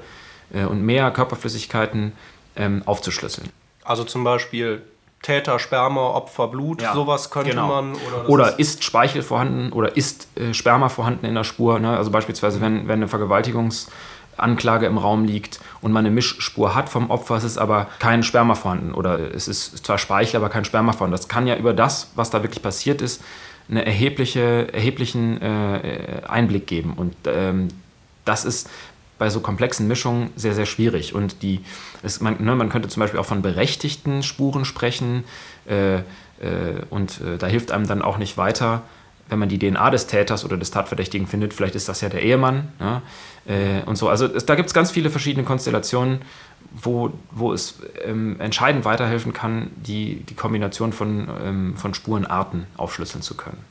äh, 0.53 0.65
und 0.65 0.83
mehr 0.83 1.11
Körperflüssigkeiten 1.11 2.13
ähm, 2.57 2.83
aufzuschlüsseln. 2.85 3.49
Also 3.83 4.05
zum 4.05 4.25
Beispiel 4.25 4.83
Täter, 5.23 5.59
Sperma, 5.59 6.11
Opfer, 6.11 6.49
Blut, 6.49 6.83
ja, 6.83 6.93
sowas 6.93 7.31
könnte 7.31 7.51
genau. 7.51 7.69
man. 7.69 7.95
Oder, 7.95 8.29
oder 8.29 8.59
ist, 8.59 8.85
Speichel 8.85 9.23
vorhanden 9.23 9.73
oder 9.73 9.97
ist 9.97 10.29
äh, 10.39 10.53
Sperma 10.53 10.91
vorhanden 10.91 11.25
in 11.25 11.35
der 11.35 11.45
Spur? 11.45 11.81
Ne? 11.81 11.97
Also 11.97 12.11
beispielsweise, 12.11 12.61
wenn, 12.61 12.89
wenn 12.89 13.03
eine 13.03 13.07
Vergewaltigungs- 13.07 13.89
Anklage 14.41 14.87
im 14.87 14.99
Raum 14.99 15.25
liegt 15.25 15.61
und 15.81 15.93
man 15.93 16.05
eine 16.05 16.15
Mischspur 16.15 16.75
hat 16.75 16.89
vom 16.89 17.11
Opfer, 17.11 17.37
es 17.37 17.45
ist 17.45 17.59
aber 17.59 17.89
kein 17.99 18.23
Sperma 18.23 18.55
vorhanden 18.55 18.93
oder 18.93 19.35
es 19.35 19.49
ist 19.49 19.85
zwar 19.85 19.99
Speichel, 19.99 20.37
aber 20.37 20.49
kein 20.49 20.65
Sperma 20.65 20.93
vorhanden. 20.93 21.17
Das 21.17 21.29
kann 21.29 21.47
ja 21.47 21.57
über 21.57 21.75
das, 21.75 22.11
was 22.15 22.31
da 22.31 22.43
wirklich 22.43 22.63
passiert 22.63 23.03
ist, 23.03 23.23
einen 23.69 23.85
erhebliche, 23.85 24.73
erheblichen 24.73 25.41
äh, 25.43 26.23
Einblick 26.27 26.67
geben. 26.67 26.95
Und 26.95 27.15
ähm, 27.27 27.69
das 28.25 28.45
ist 28.45 28.71
bei 29.19 29.31
so 29.31 29.41
komplexen 29.41 29.89
Mischungen 29.89 30.31
sehr, 30.37 30.55
sehr 30.55 30.67
schwierig. 30.67 31.15
Und 31.15 31.43
die, 31.43 31.61
es, 32.03 32.21
man, 32.21 32.43
ne, 32.43 32.55
man 32.55 32.69
könnte 32.69 32.89
zum 32.89 33.01
Beispiel 33.01 33.21
auch 33.21 33.27
von 33.27 33.43
berechtigten 33.43 34.23
Spuren 34.23 34.65
sprechen. 34.65 35.25
Äh, 35.67 35.97
äh, 35.97 36.03
und 36.89 37.21
äh, 37.21 37.37
da 37.37 37.47
hilft 37.47 37.73
einem 37.73 37.87
dann 37.87 38.01
auch 38.03 38.19
nicht 38.19 38.37
weiter, 38.37 38.83
wenn 39.29 39.39
man 39.39 39.49
die 39.49 39.59
DNA 39.59 39.91
des 39.91 40.07
Täters 40.07 40.45
oder 40.45 40.57
des 40.57 40.71
Tatverdächtigen 40.71 41.27
findet. 41.27 41.55
Vielleicht 41.55 41.75
ist 41.75 41.89
das 41.89 42.01
ja 42.01 42.09
der 42.09 42.23
Ehemann. 42.23 42.73
Ja, 42.81 43.03
äh, 43.47 43.83
und 43.87 43.97
so. 43.97 44.09
Also 44.09 44.27
es, 44.27 44.47
da 44.47 44.55
gibt 44.55 44.69
es 44.69 44.75
ganz 44.75 44.91
viele 44.91 45.11
verschiedene 45.11 45.45
Konstellationen, 45.45 46.23
wo, 46.83 47.11
wo 47.31 47.53
es 47.53 47.81
ähm, 48.05 48.41
entscheidend 48.41 48.85
weiterhelfen 48.85 49.33
kann, 49.33 49.71
die, 49.77 50.25
die 50.29 50.35
Kombination 50.35 50.93
von, 50.93 51.29
ähm, 51.45 51.77
von 51.77 51.95
Spurenarten 51.95 52.67
aufschlüsseln 52.77 53.23
zu 53.23 53.37
können. 53.37 53.65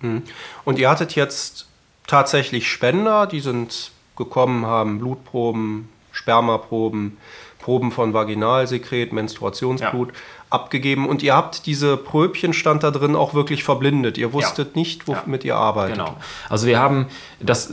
Mhm. 0.00 0.22
Und 0.64 0.78
ihr 0.78 0.90
hattet 0.90 1.14
jetzt 1.14 1.66
tatsächlich 2.06 2.70
Spender, 2.70 3.26
die 3.26 3.40
sind 3.40 3.92
gekommen, 4.16 4.66
haben 4.66 4.98
Blutproben, 4.98 5.88
Spermaproben, 6.12 7.16
Proben 7.58 7.92
von 7.92 8.12
Vaginalsekret, 8.12 9.12
Menstruationsblut 9.12 10.08
ja. 10.08 10.14
Abgegeben 10.52 11.08
und 11.08 11.22
ihr 11.22 11.34
habt 11.34 11.66
diese 11.66 11.96
Pröbchen 11.96 12.52
stand 12.52 12.82
da 12.82 12.90
drin 12.90 13.16
auch 13.16 13.34
wirklich 13.34 13.64
verblindet. 13.64 14.18
Ihr 14.18 14.32
wusstet 14.32 14.74
ja. 14.74 14.80
nicht, 14.80 15.08
womit 15.08 15.44
ja. 15.44 15.54
ihr 15.54 15.56
arbeitet. 15.56 15.96
Genau. 15.96 16.16
Also 16.48 16.66
wir 16.66 16.78
haben 16.78 17.06
das, 17.40 17.72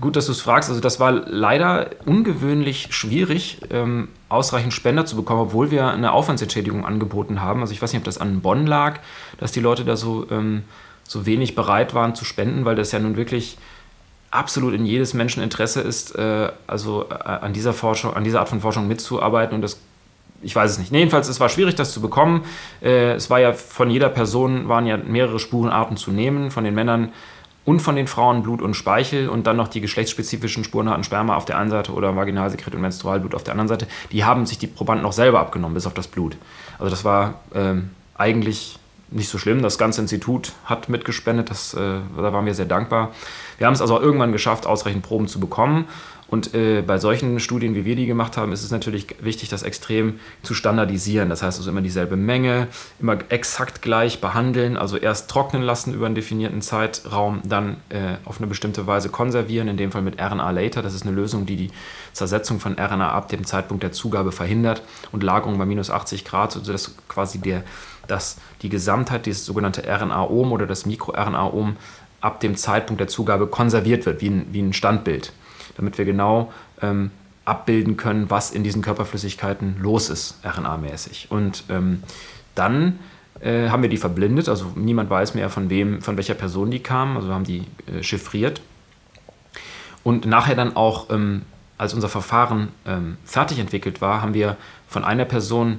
gut, 0.00 0.16
dass 0.16 0.26
du 0.26 0.32
es 0.32 0.40
fragst, 0.40 0.68
also 0.68 0.80
das 0.80 1.00
war 1.00 1.12
leider 1.12 1.90
ungewöhnlich 2.04 2.88
schwierig, 2.90 3.60
ähm, 3.70 4.08
ausreichend 4.28 4.74
Spender 4.74 5.06
zu 5.06 5.16
bekommen, 5.16 5.40
obwohl 5.40 5.70
wir 5.70 5.86
eine 5.86 6.12
Aufwandsentschädigung 6.12 6.84
angeboten 6.84 7.40
haben. 7.40 7.60
Also 7.60 7.72
ich 7.72 7.80
weiß 7.80 7.92
nicht, 7.92 8.00
ob 8.00 8.04
das 8.04 8.18
an 8.18 8.40
Bonn 8.40 8.66
lag, 8.66 9.00
dass 9.38 9.52
die 9.52 9.60
Leute 9.60 9.84
da 9.84 9.96
so, 9.96 10.26
ähm, 10.30 10.64
so 11.04 11.26
wenig 11.26 11.54
bereit 11.54 11.94
waren 11.94 12.14
zu 12.14 12.24
spenden, 12.24 12.64
weil 12.64 12.74
das 12.74 12.92
ja 12.92 12.98
nun 12.98 13.16
wirklich 13.16 13.56
absolut 14.30 14.74
in 14.74 14.84
jedes 14.84 15.14
Menschen 15.14 15.42
Interesse 15.42 15.80
ist, 15.80 16.14
äh, 16.16 16.50
also 16.66 17.06
äh, 17.10 17.14
an 17.14 17.52
dieser 17.52 17.72
Forschung, 17.72 18.14
an 18.14 18.24
dieser 18.24 18.40
Art 18.40 18.48
von 18.48 18.60
Forschung 18.60 18.88
mitzuarbeiten 18.88 19.54
und 19.54 19.62
das 19.62 19.78
ich 20.42 20.54
weiß 20.54 20.72
es 20.72 20.78
nicht. 20.78 20.92
Jedenfalls, 20.92 21.28
es 21.28 21.40
war 21.40 21.48
schwierig, 21.48 21.74
das 21.74 21.92
zu 21.92 22.00
bekommen. 22.00 22.42
Äh, 22.82 23.12
es 23.12 23.30
war 23.30 23.40
ja 23.40 23.52
von 23.52 23.90
jeder 23.90 24.08
Person 24.08 24.68
waren 24.68 24.86
ja 24.86 24.96
mehrere 24.96 25.38
Spurenarten 25.38 25.96
zu 25.96 26.10
nehmen, 26.10 26.50
von 26.50 26.64
den 26.64 26.74
Männern 26.74 27.12
und 27.64 27.80
von 27.80 27.96
den 27.96 28.06
Frauen 28.06 28.42
Blut 28.42 28.62
und 28.62 28.74
Speichel 28.74 29.28
und 29.28 29.46
dann 29.46 29.56
noch 29.56 29.68
die 29.68 29.80
geschlechtsspezifischen 29.80 30.64
Spurenarten 30.64 31.04
Sperma 31.04 31.36
auf 31.36 31.44
der 31.44 31.58
einen 31.58 31.70
Seite 31.70 31.92
oder 31.92 32.14
Vaginalsekret 32.14 32.74
und 32.74 32.80
Menstrualblut 32.80 33.34
auf 33.34 33.42
der 33.42 33.52
anderen 33.52 33.68
Seite. 33.68 33.88
Die 34.12 34.24
haben 34.24 34.46
sich 34.46 34.58
die 34.58 34.68
Probanden 34.68 35.02
noch 35.02 35.12
selber 35.12 35.40
abgenommen, 35.40 35.74
bis 35.74 35.86
auf 35.86 35.94
das 35.94 36.06
Blut. 36.06 36.36
Also 36.78 36.90
das 36.90 37.04
war 37.04 37.40
ähm, 37.54 37.90
eigentlich 38.14 38.78
nicht 39.10 39.28
so 39.28 39.38
schlimm. 39.38 39.62
Das 39.62 39.78
ganze 39.78 40.00
Institut 40.00 40.52
hat 40.64 40.88
mitgespendet, 40.88 41.50
das, 41.50 41.74
äh, 41.74 41.78
da 42.16 42.32
waren 42.32 42.46
wir 42.46 42.54
sehr 42.54 42.66
dankbar. 42.66 43.12
Wir 43.58 43.66
haben 43.66 43.74
es 43.74 43.80
also 43.80 44.00
irgendwann 44.00 44.32
geschafft, 44.32 44.66
ausreichend 44.66 45.02
Proben 45.02 45.28
zu 45.28 45.40
bekommen. 45.40 45.86
Und 46.28 46.54
äh, 46.54 46.82
bei 46.82 46.98
solchen 46.98 47.38
Studien, 47.38 47.76
wie 47.76 47.84
wir 47.84 47.94
die 47.94 48.06
gemacht 48.06 48.36
haben, 48.36 48.50
ist 48.52 48.64
es 48.64 48.72
natürlich 48.72 49.06
wichtig, 49.20 49.48
das 49.48 49.62
extrem 49.62 50.18
zu 50.42 50.54
standardisieren. 50.54 51.28
Das 51.28 51.42
heißt 51.42 51.58
also 51.58 51.70
immer 51.70 51.82
dieselbe 51.82 52.16
Menge, 52.16 52.66
immer 52.98 53.18
exakt 53.28 53.80
gleich 53.80 54.20
behandeln, 54.20 54.76
also 54.76 54.96
erst 54.96 55.30
trocknen 55.30 55.62
lassen 55.62 55.94
über 55.94 56.06
einen 56.06 56.16
definierten 56.16 56.62
Zeitraum, 56.62 57.42
dann 57.44 57.76
äh, 57.90 58.16
auf 58.24 58.38
eine 58.38 58.48
bestimmte 58.48 58.88
Weise 58.88 59.08
konservieren, 59.08 59.68
in 59.68 59.76
dem 59.76 59.92
Fall 59.92 60.02
mit 60.02 60.20
RNA 60.20 60.50
Later. 60.50 60.82
Das 60.82 60.94
ist 60.94 61.06
eine 61.06 61.14
Lösung, 61.14 61.46
die 61.46 61.56
die 61.56 61.70
Zersetzung 62.12 62.58
von 62.58 62.76
RNA 62.76 63.08
ab 63.08 63.28
dem 63.28 63.44
Zeitpunkt 63.44 63.84
der 63.84 63.92
Zugabe 63.92 64.32
verhindert 64.32 64.82
und 65.12 65.22
Lagerung 65.22 65.58
bei 65.58 65.64
minus 65.64 65.90
80 65.90 66.24
Grad, 66.24 66.50
sodass 66.50 66.96
quasi 67.06 67.38
der, 67.38 67.62
dass 68.08 68.38
die 68.62 68.68
Gesamtheit, 68.68 69.26
dieses 69.26 69.46
sogenannte 69.46 69.84
RNA-Om 69.86 70.50
oder 70.50 70.66
das 70.66 70.86
Mikro-RNA-Om 70.86 71.76
ab 72.20 72.40
dem 72.40 72.56
Zeitpunkt 72.56 72.98
der 72.98 73.08
Zugabe 73.08 73.46
konserviert 73.46 74.06
wird, 74.06 74.20
wie 74.20 74.30
ein, 74.30 74.46
wie 74.50 74.60
ein 74.60 74.72
Standbild, 74.72 75.32
damit 75.76 75.98
wir 75.98 76.04
genau 76.04 76.52
ähm, 76.82 77.10
abbilden 77.44 77.96
können, 77.96 78.28
was 78.28 78.50
in 78.50 78.64
diesen 78.64 78.82
Körperflüssigkeiten 78.82 79.76
los 79.80 80.10
ist, 80.10 80.40
RNA-mäßig. 80.44 81.30
Und 81.30 81.64
ähm, 81.68 82.02
dann 82.54 82.98
äh, 83.40 83.68
haben 83.68 83.82
wir 83.82 83.88
die 83.88 83.96
verblindet, 83.96 84.48
also 84.48 84.72
niemand 84.74 85.10
weiß 85.10 85.34
mehr, 85.34 85.48
von 85.50 85.70
wem, 85.70 86.02
von 86.02 86.16
welcher 86.16 86.34
Person 86.34 86.70
die 86.70 86.80
kamen, 86.80 87.16
also 87.16 87.32
haben 87.32 87.44
die 87.44 87.64
äh, 87.86 88.02
chiffriert. 88.02 88.60
Und 90.02 90.26
nachher 90.26 90.54
dann 90.54 90.76
auch, 90.76 91.10
ähm, 91.10 91.42
als 91.78 91.92
unser 91.94 92.08
Verfahren 92.08 92.68
ähm, 92.86 93.16
fertig 93.24 93.58
entwickelt 93.58 94.00
war, 94.00 94.22
haben 94.22 94.34
wir 94.34 94.56
von 94.88 95.04
einer 95.04 95.24
Person 95.24 95.78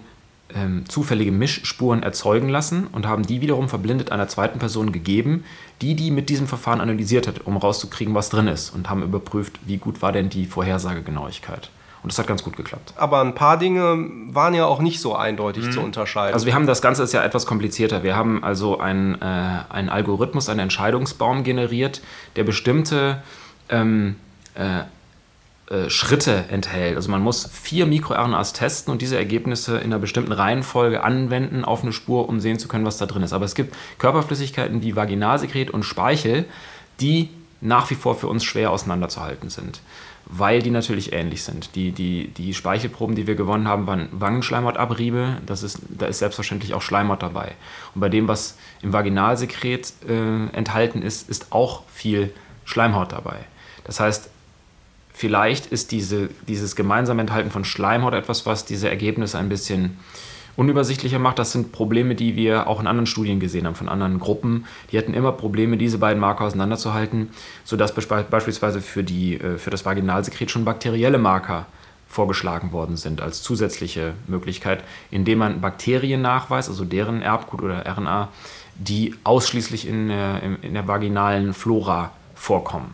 ähm, 0.55 0.85
zufällige 0.87 1.31
Mischspuren 1.31 2.03
erzeugen 2.03 2.49
lassen 2.49 2.87
und 2.87 3.05
haben 3.05 3.25
die 3.25 3.41
wiederum 3.41 3.69
verblindet 3.69 4.11
einer 4.11 4.27
zweiten 4.27 4.59
Person 4.59 4.91
gegeben, 4.91 5.43
die 5.81 5.95
die 5.95 6.11
mit 6.11 6.29
diesem 6.29 6.47
Verfahren 6.47 6.81
analysiert 6.81 7.27
hat, 7.27 7.45
um 7.45 7.57
rauszukriegen, 7.57 8.15
was 8.15 8.29
drin 8.29 8.47
ist 8.47 8.69
und 8.71 8.89
haben 8.89 9.03
überprüft, 9.03 9.59
wie 9.65 9.77
gut 9.77 10.01
war 10.01 10.11
denn 10.11 10.29
die 10.29 10.45
Vorhersagegenauigkeit. 10.45 11.69
Und 12.03 12.11
das 12.11 12.19
hat 12.19 12.27
ganz 12.27 12.43
gut 12.43 12.55
geklappt. 12.55 12.93
Aber 12.95 13.21
ein 13.21 13.35
paar 13.35 13.57
Dinge 13.57 14.07
waren 14.31 14.53
ja 14.53 14.65
auch 14.65 14.79
nicht 14.79 15.01
so 15.01 15.15
eindeutig 15.15 15.65
mhm. 15.65 15.71
zu 15.71 15.81
unterscheiden. 15.81 16.33
Also 16.33 16.45
wir 16.45 16.53
haben 16.53 16.67
das 16.67 16.81
Ganze 16.81 17.03
ist 17.03 17.11
ja 17.11 17.23
etwas 17.23 17.45
komplizierter. 17.45 18.03
Wir 18.03 18.15
haben 18.15 18.43
also 18.43 18.79
einen, 18.79 19.15
äh, 19.21 19.25
einen 19.69 19.89
Algorithmus, 19.89 20.47
einen 20.47 20.61
Entscheidungsbaum 20.61 21.43
generiert, 21.43 22.01
der 22.35 22.43
bestimmte 22.43 23.23
ähm, 23.69 24.15
äh, 24.55 24.83
äh, 25.69 25.89
Schritte 25.89 26.45
enthält. 26.49 26.95
Also 26.95 27.11
man 27.11 27.21
muss 27.21 27.49
vier 27.51 27.85
MikroRNAs 27.85 28.53
testen 28.53 28.91
und 28.91 29.01
diese 29.01 29.17
Ergebnisse 29.17 29.77
in 29.77 29.85
einer 29.85 29.99
bestimmten 29.99 30.31
Reihenfolge 30.31 31.03
anwenden 31.03 31.65
auf 31.65 31.83
eine 31.83 31.91
Spur, 31.91 32.29
um 32.29 32.39
sehen 32.39 32.57
zu 32.57 32.69
können, 32.69 32.85
was 32.85 32.97
da 32.97 33.05
drin 33.05 33.21
ist. 33.21 33.33
Aber 33.33 33.43
es 33.43 33.53
gibt 33.53 33.75
Körperflüssigkeiten 33.97 34.81
wie 34.81 34.95
Vaginalsekret 34.95 35.69
und 35.69 35.83
Speichel, 35.83 36.45
die 37.01 37.29
nach 37.59 37.89
wie 37.89 37.95
vor 37.95 38.15
für 38.15 38.27
uns 38.27 38.45
schwer 38.45 38.71
auseinanderzuhalten 38.71 39.49
sind, 39.49 39.81
weil 40.25 40.61
die 40.61 40.69
natürlich 40.69 41.11
ähnlich 41.11 41.43
sind. 41.43 41.75
Die, 41.75 41.91
die, 41.91 42.29
die 42.29 42.53
Speichelproben, 42.53 43.15
die 43.15 43.27
wir 43.27 43.35
gewonnen 43.35 43.67
haben, 43.67 43.87
waren 43.87 44.07
Wangenschleimhautabriebe. 44.11 45.37
Das 45.45 45.63
ist, 45.63 45.79
da 45.89 46.05
ist 46.05 46.19
selbstverständlich 46.19 46.75
auch 46.75 46.81
Schleimhaut 46.81 47.23
dabei. 47.23 47.55
Und 47.93 47.99
bei 47.99 48.07
dem, 48.07 48.29
was 48.29 48.57
im 48.81 48.93
Vaginalsekret 48.93 49.91
äh, 50.07 50.55
enthalten 50.55 51.01
ist, 51.01 51.29
ist 51.29 51.51
auch 51.51 51.83
viel 51.93 52.33
Schleimhaut 52.63 53.11
dabei. 53.11 53.39
Das 53.83 53.99
heißt, 53.99 54.29
vielleicht 55.17 55.65
ist 55.65 55.91
diese, 55.91 56.29
dieses 56.47 56.75
gemeinsame 56.75 57.21
Enthalten 57.21 57.49
von 57.49 57.65
Schleimhaut 57.65 58.13
etwas, 58.13 58.45
was 58.45 58.65
diese 58.65 58.87
Ergebnisse 58.87 59.39
ein 59.39 59.49
bisschen 59.49 59.97
unübersichtlicher 60.55 61.17
macht. 61.17 61.39
Das 61.39 61.51
sind 61.51 61.71
Probleme, 61.71 62.13
die 62.13 62.35
wir 62.35 62.67
auch 62.67 62.79
in 62.79 62.85
anderen 62.85 63.07
Studien 63.07 63.39
gesehen 63.39 63.65
haben, 63.65 63.73
von 63.73 63.89
anderen 63.89 64.19
Gruppen. 64.19 64.65
Die 64.91 64.97
hatten 64.97 65.15
immer 65.15 65.31
Probleme, 65.31 65.77
diese 65.77 65.97
beiden 65.97 66.19
Marker 66.21 66.43
auseinanderzuhalten, 66.45 67.29
sodass 67.63 67.93
beispielsweise 67.93 68.79
für, 68.79 69.03
die, 69.03 69.39
äh, 69.39 69.57
für 69.57 69.71
das 69.71 69.85
Vaginalsekret 69.85 70.51
schon 70.51 70.65
bakterielle 70.65 71.17
Marker 71.17 71.65
vorgeschlagen 72.07 72.71
worden 72.71 72.95
sind 72.95 73.19
als 73.19 73.41
zusätzliche 73.41 74.13
Möglichkeit, 74.27 74.83
indem 75.09 75.39
man 75.39 75.61
Bakterien 75.61 76.21
nachweist, 76.21 76.69
also 76.69 76.85
deren 76.85 77.21
Erbgut 77.23 77.63
oder 77.63 77.85
RNA, 77.85 78.29
die 78.75 79.15
ausschließlich 79.23 79.87
in, 79.87 80.09
in 80.09 80.73
der 80.73 80.87
vaginalen 80.87 81.53
Flora 81.53 82.11
vorkommen. 82.33 82.93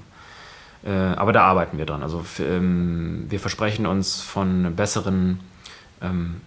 Äh, 0.85 0.91
aber 0.91 1.31
da 1.33 1.43
arbeiten 1.43 1.77
wir 1.77 1.85
dran. 1.85 2.03
Also 2.03 2.25
ähm, 2.39 3.25
wir 3.29 3.39
versprechen 3.39 3.85
uns 3.85 4.21
von 4.21 4.75
besseren 4.75 5.39
ähm, 6.01 6.41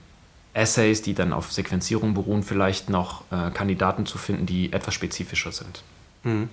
Essays, 0.53 1.03
die 1.03 1.15
dann 1.15 1.33
auf 1.33 1.53
Sequenzierung 1.53 2.15
beruhen, 2.15 2.43
vielleicht 2.43 2.91
noch 2.91 3.23
äh, 3.31 3.51
Kandidaten 3.51 4.07
zu 4.07 4.19
finden, 4.19 4.47
die 4.47 4.73
etwas 4.73 4.95
spezifischer 4.95 5.53
sind. 5.53 5.83
Mhm. 6.23 6.49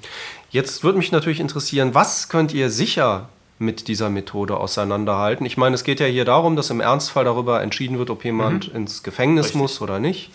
Jetzt 0.50 0.84
würde 0.84 0.98
mich 0.98 1.12
natürlich 1.12 1.40
interessieren, 1.40 1.94
was 1.94 2.30
könnt 2.30 2.54
ihr 2.54 2.70
sicher 2.70 3.30
mit 3.60 3.88
dieser 3.88 4.10
Methode 4.10 4.58
auseinanderhalten? 4.58 5.46
Ich 5.46 5.58
meine, 5.58 5.76
es 5.76 5.84
geht 5.84 6.00
ja 6.00 6.06
hier 6.06 6.26
darum, 6.26 6.56
dass 6.56 6.70
im 6.70 6.82
Ernstfall 6.82 7.26
darüber 7.26 7.62
entschieden 7.62 7.98
wird, 7.98 8.10
ob 8.10 8.24
jemand 8.24 8.70
mhm. 8.70 8.82
ins 8.82 9.04
Gefängnis 9.04 9.48
Richtig. 9.48 9.62
muss 9.62 9.82
oder 9.82 10.00
nicht. 10.00 10.32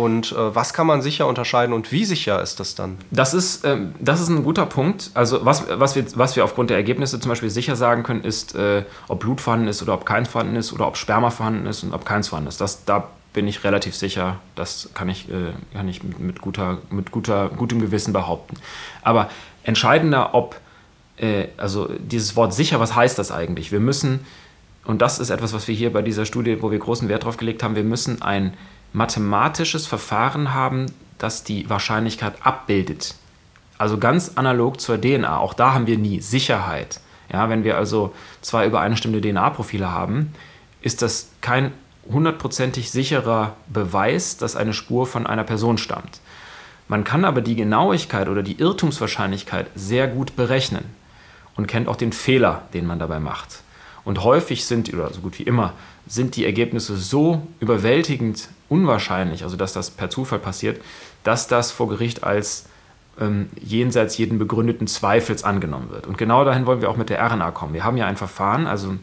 Und 0.00 0.32
äh, 0.32 0.54
was 0.54 0.72
kann 0.72 0.86
man 0.86 1.02
sicher 1.02 1.26
unterscheiden 1.26 1.74
und 1.74 1.92
wie 1.92 2.06
sicher 2.06 2.40
ist 2.40 2.58
das 2.58 2.74
dann? 2.74 2.96
Das 3.10 3.34
ist, 3.34 3.66
ähm, 3.66 3.94
das 4.00 4.22
ist 4.22 4.30
ein 4.30 4.44
guter 4.44 4.64
Punkt. 4.64 5.10
Also 5.12 5.44
was, 5.44 5.66
was, 5.68 5.94
wir, 5.94 6.06
was 6.14 6.36
wir 6.36 6.44
aufgrund 6.44 6.70
der 6.70 6.78
Ergebnisse 6.78 7.20
zum 7.20 7.28
Beispiel 7.28 7.50
sicher 7.50 7.76
sagen 7.76 8.02
können, 8.02 8.24
ist, 8.24 8.54
äh, 8.54 8.84
ob 9.08 9.20
Blut 9.20 9.42
vorhanden 9.42 9.68
ist 9.68 9.82
oder 9.82 9.92
ob 9.92 10.06
keins 10.06 10.30
vorhanden 10.30 10.56
ist 10.56 10.72
oder 10.72 10.86
ob 10.86 10.96
Sperma 10.96 11.28
vorhanden 11.28 11.66
ist 11.66 11.82
und 11.82 11.92
ob 11.92 12.06
keins 12.06 12.28
vorhanden 12.28 12.48
ist. 12.48 12.62
Das, 12.62 12.86
da 12.86 13.08
bin 13.34 13.46
ich 13.46 13.62
relativ 13.62 13.94
sicher. 13.94 14.38
Das 14.54 14.88
kann 14.94 15.10
ich, 15.10 15.28
äh, 15.28 15.52
kann 15.74 15.86
ich 15.86 16.02
mit, 16.02 16.18
mit, 16.18 16.40
guter, 16.40 16.78
mit 16.88 17.10
guter, 17.10 17.50
gutem 17.50 17.78
Gewissen 17.78 18.14
behaupten. 18.14 18.56
Aber 19.02 19.28
entscheidender, 19.64 20.34
ob, 20.34 20.58
äh, 21.18 21.48
also 21.58 21.90
dieses 21.98 22.36
Wort 22.36 22.54
sicher, 22.54 22.80
was 22.80 22.94
heißt 22.94 23.18
das 23.18 23.30
eigentlich? 23.30 23.70
Wir 23.70 23.80
müssen, 23.80 24.20
und 24.86 25.02
das 25.02 25.18
ist 25.18 25.28
etwas, 25.28 25.52
was 25.52 25.68
wir 25.68 25.74
hier 25.74 25.92
bei 25.92 26.00
dieser 26.00 26.24
Studie, 26.24 26.62
wo 26.62 26.70
wir 26.70 26.78
großen 26.78 27.06
Wert 27.10 27.24
drauf 27.24 27.36
gelegt 27.36 27.62
haben, 27.62 27.76
wir 27.76 27.84
müssen 27.84 28.22
ein 28.22 28.54
mathematisches 28.92 29.86
Verfahren 29.86 30.54
haben, 30.54 30.86
das 31.18 31.44
die 31.44 31.68
Wahrscheinlichkeit 31.68 32.34
abbildet. 32.44 33.14
Also 33.78 33.98
ganz 33.98 34.32
analog 34.34 34.80
zur 34.80 35.00
DNA. 35.00 35.38
Auch 35.38 35.54
da 35.54 35.72
haben 35.74 35.86
wir 35.86 35.98
nie 35.98 36.20
Sicherheit. 36.20 37.00
Ja, 37.32 37.48
wenn 37.48 37.64
wir 37.64 37.76
also 37.76 38.12
zwei 38.40 38.66
übereinstimmende 38.66 39.26
DNA-Profile 39.26 39.90
haben, 39.90 40.32
ist 40.82 41.02
das 41.02 41.30
kein 41.40 41.72
hundertprozentig 42.10 42.90
sicherer 42.90 43.54
Beweis, 43.68 44.36
dass 44.36 44.56
eine 44.56 44.72
Spur 44.72 45.06
von 45.06 45.26
einer 45.26 45.44
Person 45.44 45.78
stammt. 45.78 46.20
Man 46.88 47.04
kann 47.04 47.24
aber 47.24 47.40
die 47.40 47.54
Genauigkeit 47.54 48.28
oder 48.28 48.42
die 48.42 48.58
Irrtumswahrscheinlichkeit 48.58 49.66
sehr 49.74 50.08
gut 50.08 50.34
berechnen. 50.36 50.84
und 51.56 51.66
kennt 51.66 51.88
auch 51.88 51.96
den 51.96 52.12
Fehler, 52.12 52.62
den 52.72 52.86
man 52.86 52.98
dabei 52.98 53.20
macht. 53.20 53.62
Und 54.04 54.24
häufig 54.24 54.64
sind, 54.64 54.92
oder 54.94 55.12
so 55.12 55.20
gut 55.20 55.38
wie 55.38 55.42
immer, 55.42 55.74
sind 56.06 56.36
die 56.36 56.44
Ergebnisse 56.44 56.96
so 56.96 57.46
überwältigend 57.60 58.48
unwahrscheinlich, 58.68 59.42
also 59.44 59.56
dass 59.56 59.72
das 59.72 59.90
per 59.90 60.10
Zufall 60.10 60.38
passiert, 60.38 60.80
dass 61.24 61.48
das 61.48 61.70
vor 61.70 61.88
Gericht 61.88 62.24
als 62.24 62.66
ähm, 63.20 63.48
jenseits 63.60 64.16
jeden 64.18 64.38
begründeten 64.38 64.86
Zweifels 64.86 65.44
angenommen 65.44 65.90
wird. 65.90 66.06
Und 66.06 66.18
genau 66.18 66.44
dahin 66.44 66.66
wollen 66.66 66.80
wir 66.80 66.90
auch 66.90 66.96
mit 66.96 67.10
der 67.10 67.20
RNA 67.20 67.50
kommen. 67.50 67.74
Wir 67.74 67.84
haben 67.84 67.96
ja 67.96 68.06
ein 68.06 68.16
Verfahren, 68.16 68.66
also 68.66 68.96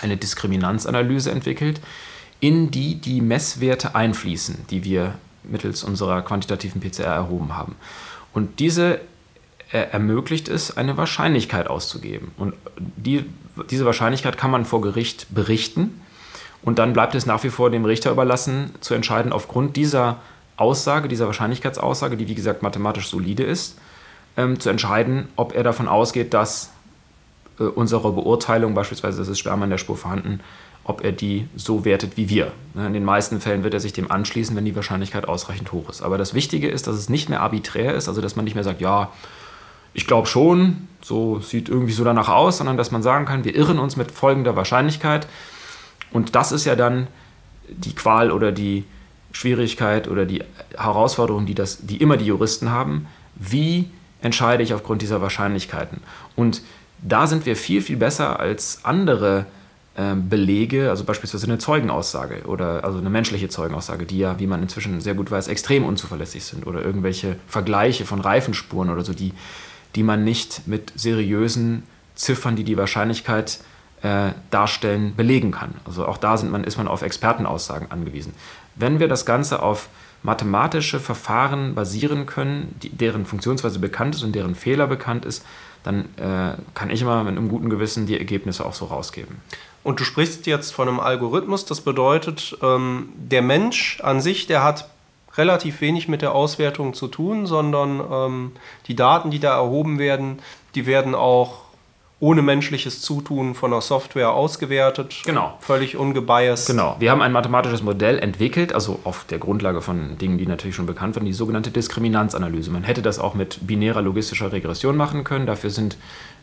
eine 0.00 0.16
Diskriminanzanalyse 0.16 1.30
entwickelt, 1.30 1.80
in 2.40 2.70
die 2.70 2.96
die 2.96 3.20
Messwerte 3.20 3.94
einfließen, 3.94 4.66
die 4.70 4.84
wir 4.84 5.14
mittels 5.42 5.84
unserer 5.84 6.22
quantitativen 6.22 6.80
PCR 6.80 7.04
erhoben 7.04 7.56
haben. 7.56 7.76
Und 8.32 8.60
diese 8.60 9.00
äh, 9.72 9.78
ermöglicht 9.90 10.48
es, 10.48 10.76
eine 10.76 10.96
Wahrscheinlichkeit 10.96 11.68
auszugeben. 11.68 12.32
Und 12.36 12.54
die, 12.78 13.24
diese 13.70 13.84
Wahrscheinlichkeit 13.84 14.36
kann 14.36 14.50
man 14.50 14.64
vor 14.64 14.80
Gericht 14.80 15.26
berichten. 15.30 16.00
Und 16.62 16.78
dann 16.78 16.92
bleibt 16.92 17.14
es 17.14 17.26
nach 17.26 17.42
wie 17.42 17.48
vor 17.50 17.70
dem 17.70 17.84
Richter 17.84 18.10
überlassen, 18.10 18.74
zu 18.80 18.94
entscheiden, 18.94 19.32
aufgrund 19.32 19.76
dieser 19.76 20.18
Aussage, 20.56 21.08
dieser 21.08 21.26
Wahrscheinlichkeitsaussage, 21.26 22.16
die 22.16 22.28
wie 22.28 22.34
gesagt 22.34 22.62
mathematisch 22.62 23.08
solide 23.08 23.44
ist, 23.44 23.78
ähm, 24.36 24.60
zu 24.60 24.68
entscheiden, 24.68 25.28
ob 25.36 25.54
er 25.54 25.62
davon 25.62 25.88
ausgeht, 25.88 26.34
dass 26.34 26.70
äh, 27.58 27.64
unsere 27.64 28.12
Beurteilung, 28.12 28.74
beispielsweise, 28.74 29.18
dass 29.18 29.28
es 29.28 29.38
Sperma 29.38 29.64
in 29.64 29.70
der 29.70 29.78
Spur 29.78 29.96
vorhanden, 29.96 30.40
ob 30.84 31.04
er 31.04 31.12
die 31.12 31.46
so 31.56 31.84
wertet 31.84 32.16
wie 32.16 32.28
wir. 32.28 32.52
Ne, 32.74 32.86
in 32.86 32.92
den 32.92 33.04
meisten 33.04 33.40
Fällen 33.40 33.62
wird 33.64 33.74
er 33.74 33.80
sich 33.80 33.92
dem 33.92 34.10
anschließen, 34.10 34.56
wenn 34.56 34.64
die 34.64 34.76
Wahrscheinlichkeit 34.76 35.28
ausreichend 35.28 35.72
hoch 35.72 35.88
ist. 35.88 36.02
Aber 36.02 36.18
das 36.18 36.34
Wichtige 36.34 36.68
ist, 36.68 36.86
dass 36.86 36.96
es 36.96 37.08
nicht 37.08 37.28
mehr 37.28 37.40
arbiträr 37.40 37.94
ist, 37.94 38.08
also 38.08 38.20
dass 38.20 38.36
man 38.36 38.44
nicht 38.44 38.54
mehr 38.54 38.64
sagt, 38.64 38.80
ja, 38.80 39.10
ich 39.92 40.06
glaube 40.06 40.26
schon, 40.26 40.88
so 41.02 41.40
sieht 41.40 41.68
irgendwie 41.68 41.92
so 41.92 42.04
danach 42.04 42.28
aus, 42.28 42.58
sondern 42.58 42.76
dass 42.76 42.90
man 42.90 43.02
sagen 43.02 43.24
kann, 43.24 43.44
wir 43.44 43.54
irren 43.54 43.78
uns 43.78 43.96
mit 43.96 44.10
folgender 44.10 44.56
Wahrscheinlichkeit. 44.56 45.26
Und 46.12 46.34
das 46.34 46.52
ist 46.52 46.64
ja 46.64 46.76
dann 46.76 47.06
die 47.68 47.94
Qual 47.94 48.30
oder 48.30 48.52
die 48.52 48.84
Schwierigkeit 49.32 50.08
oder 50.08 50.26
die 50.26 50.42
Herausforderung, 50.76 51.46
die, 51.46 51.54
das, 51.54 51.86
die 51.86 51.98
immer 51.98 52.16
die 52.16 52.26
Juristen 52.26 52.70
haben. 52.70 53.06
Wie 53.36 53.88
entscheide 54.22 54.62
ich 54.62 54.74
aufgrund 54.74 55.02
dieser 55.02 55.20
Wahrscheinlichkeiten? 55.20 56.00
Und 56.36 56.62
da 57.02 57.26
sind 57.26 57.46
wir 57.46 57.56
viel, 57.56 57.80
viel 57.80 57.96
besser 57.96 58.40
als 58.40 58.80
andere 58.84 59.46
äh, 59.94 60.14
Belege, 60.14 60.90
also 60.90 61.04
beispielsweise 61.04 61.46
eine 61.46 61.58
Zeugenaussage 61.58 62.42
oder 62.44 62.84
also 62.84 62.98
eine 62.98 63.10
menschliche 63.10 63.48
Zeugenaussage, 63.48 64.04
die 64.04 64.18
ja, 64.18 64.38
wie 64.38 64.46
man 64.46 64.62
inzwischen 64.62 65.00
sehr 65.00 65.14
gut 65.14 65.30
weiß, 65.30 65.48
extrem 65.48 65.84
unzuverlässig 65.84 66.44
sind 66.44 66.66
oder 66.66 66.84
irgendwelche 66.84 67.36
Vergleiche 67.46 68.04
von 68.04 68.20
Reifenspuren 68.20 68.90
oder 68.90 69.04
so, 69.04 69.14
die, 69.14 69.32
die 69.94 70.02
man 70.02 70.24
nicht 70.24 70.66
mit 70.66 70.92
seriösen 70.96 71.84
Ziffern, 72.14 72.56
die 72.56 72.64
die 72.64 72.76
Wahrscheinlichkeit 72.76 73.60
äh, 74.02 74.30
darstellen, 74.50 75.14
belegen 75.16 75.50
kann. 75.50 75.74
Also 75.84 76.06
auch 76.06 76.16
da 76.16 76.36
man, 76.44 76.64
ist 76.64 76.78
man 76.78 76.88
auf 76.88 77.02
Expertenaussagen 77.02 77.90
angewiesen. 77.90 78.34
Wenn 78.74 79.00
wir 79.00 79.08
das 79.08 79.26
Ganze 79.26 79.62
auf 79.62 79.88
mathematische 80.22 81.00
Verfahren 81.00 81.74
basieren 81.74 82.26
können, 82.26 82.74
die, 82.82 82.90
deren 82.90 83.26
Funktionsweise 83.26 83.78
bekannt 83.78 84.14
ist 84.14 84.22
und 84.22 84.34
deren 84.34 84.54
Fehler 84.54 84.86
bekannt 84.86 85.24
ist, 85.24 85.44
dann 85.82 86.06
äh, 86.16 86.56
kann 86.74 86.90
ich 86.90 87.00
immer 87.00 87.24
mit 87.24 87.36
einem 87.36 87.48
guten 87.48 87.70
Gewissen 87.70 88.06
die 88.06 88.18
Ergebnisse 88.18 88.66
auch 88.66 88.74
so 88.74 88.86
rausgeben. 88.86 89.36
Und 89.82 89.98
du 89.98 90.04
sprichst 90.04 90.46
jetzt 90.46 90.72
von 90.72 90.88
einem 90.88 91.00
Algorithmus, 91.00 91.64
das 91.64 91.80
bedeutet, 91.80 92.56
ähm, 92.62 93.08
der 93.16 93.40
Mensch 93.40 93.98
an 94.02 94.20
sich, 94.20 94.46
der 94.46 94.62
hat 94.62 94.90
relativ 95.36 95.80
wenig 95.80 96.06
mit 96.08 96.22
der 96.22 96.34
Auswertung 96.34 96.92
zu 96.92 97.08
tun, 97.08 97.46
sondern 97.46 98.02
ähm, 98.10 98.52
die 98.88 98.96
Daten, 98.96 99.30
die 99.30 99.38
da 99.38 99.56
erhoben 99.56 99.98
werden, 99.98 100.40
die 100.74 100.84
werden 100.84 101.14
auch 101.14 101.69
ohne 102.20 102.42
menschliches 102.42 103.00
Zutun 103.00 103.54
von 103.54 103.70
der 103.70 103.80
Software 103.80 104.32
ausgewertet. 104.32 105.22
Genau. 105.24 105.56
Völlig 105.60 105.96
ungebiased. 105.96 106.66
Genau. 106.66 106.96
Wir 106.98 107.10
haben 107.10 107.22
ein 107.22 107.32
mathematisches 107.32 107.82
Modell 107.82 108.18
entwickelt, 108.18 108.74
also 108.74 109.00
auf 109.04 109.24
der 109.24 109.38
Grundlage 109.38 109.80
von 109.80 110.18
Dingen, 110.18 110.36
die 110.36 110.46
natürlich 110.46 110.76
schon 110.76 110.84
bekannt 110.84 111.16
waren, 111.16 111.24
die 111.24 111.32
sogenannte 111.32 111.70
Diskriminanzanalyse. 111.70 112.70
Man 112.70 112.84
hätte 112.84 113.00
das 113.00 113.18
auch 113.18 113.34
mit 113.34 113.66
binärer 113.66 114.02
logistischer 114.02 114.52
Regression 114.52 114.98
machen 114.98 115.24
können. 115.24 115.46
Dafür 115.46 115.70
sind, 115.70 115.96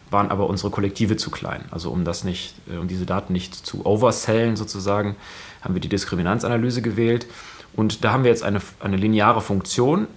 waren 0.09 0.31
aber 0.31 0.49
unsere 0.49 0.71
Kollektive 0.71 1.15
zu 1.15 1.29
klein. 1.29 1.65
Also 1.69 1.91
um 1.91 2.03
das 2.03 2.23
nicht, 2.23 2.55
äh, 2.73 2.77
um 2.77 2.87
diese 2.87 3.05
Daten 3.05 3.31
nicht 3.31 3.53
zu 3.53 3.85
oversellen 3.85 4.55
sozusagen, 4.55 5.15
haben 5.61 5.75
wir 5.75 5.81
die 5.81 5.89
Diskriminanzanalyse 5.89 6.81
gewählt. 6.81 7.27
Und 7.75 8.03
da 8.03 8.13
haben 8.13 8.23
wir 8.23 8.31
jetzt 8.31 8.43
eine, 8.43 8.61
eine 8.79 8.97
lineare 8.97 9.41
Funktion, 9.41 10.07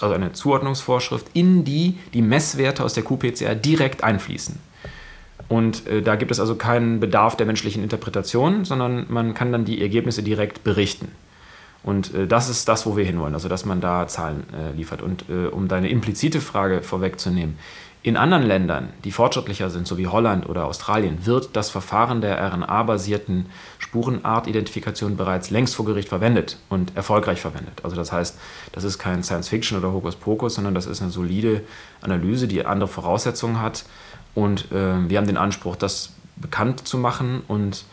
also 0.00 0.12
eine 0.12 0.32
Zuordnungsvorschrift, 0.32 1.26
in 1.32 1.64
die 1.64 1.96
die 2.12 2.22
Messwerte 2.22 2.82
aus 2.82 2.94
der 2.94 3.04
QPCR 3.04 3.54
direkt 3.54 4.02
einfließen. 4.02 4.69
Und 5.50 5.88
äh, 5.88 6.00
da 6.00 6.14
gibt 6.14 6.30
es 6.30 6.38
also 6.38 6.54
keinen 6.54 7.00
Bedarf 7.00 7.36
der 7.36 7.44
menschlichen 7.44 7.82
Interpretation, 7.82 8.64
sondern 8.64 9.06
man 9.08 9.34
kann 9.34 9.50
dann 9.50 9.64
die 9.64 9.82
Ergebnisse 9.82 10.22
direkt 10.22 10.62
berichten. 10.62 11.08
Und 11.82 12.14
äh, 12.14 12.28
das 12.28 12.48
ist 12.48 12.68
das, 12.68 12.86
wo 12.86 12.96
wir 12.96 13.04
hinwollen, 13.04 13.34
also 13.34 13.48
dass 13.48 13.64
man 13.64 13.80
da 13.80 14.06
Zahlen 14.06 14.44
äh, 14.54 14.76
liefert. 14.76 15.02
Und 15.02 15.24
äh, 15.28 15.48
um 15.48 15.66
deine 15.66 15.90
implizite 15.90 16.40
Frage 16.40 16.82
vorwegzunehmen, 16.82 17.58
in 18.02 18.16
anderen 18.16 18.44
Ländern, 18.44 18.90
die 19.02 19.10
fortschrittlicher 19.10 19.70
sind, 19.70 19.88
so 19.88 19.98
wie 19.98 20.06
Holland 20.06 20.48
oder 20.48 20.66
Australien, 20.66 21.26
wird 21.26 21.56
das 21.56 21.68
Verfahren 21.68 22.20
der 22.20 22.40
RNA-basierten 22.40 23.46
Spurenartidentifikation 23.78 25.16
bereits 25.16 25.50
längst 25.50 25.74
vor 25.74 25.84
Gericht 25.84 26.08
verwendet 26.08 26.58
und 26.68 26.96
erfolgreich 26.96 27.40
verwendet. 27.40 27.80
Also 27.82 27.96
das 27.96 28.12
heißt, 28.12 28.38
das 28.70 28.84
ist 28.84 28.98
kein 28.98 29.24
Science-Fiction 29.24 29.76
oder 29.76 29.92
Hokuspokus, 29.92 30.54
sondern 30.54 30.74
das 30.74 30.86
ist 30.86 31.02
eine 31.02 31.10
solide 31.10 31.62
Analyse, 32.00 32.46
die 32.46 32.64
andere 32.64 32.88
Voraussetzungen 32.88 33.60
hat 33.60 33.84
und 34.34 34.70
äh, 34.72 35.08
wir 35.08 35.18
haben 35.18 35.26
den 35.26 35.36
Anspruch, 35.36 35.76
das 35.76 36.12
bekannt 36.36 36.86
zu 36.86 36.98
machen 36.98 37.42
und 37.48 37.84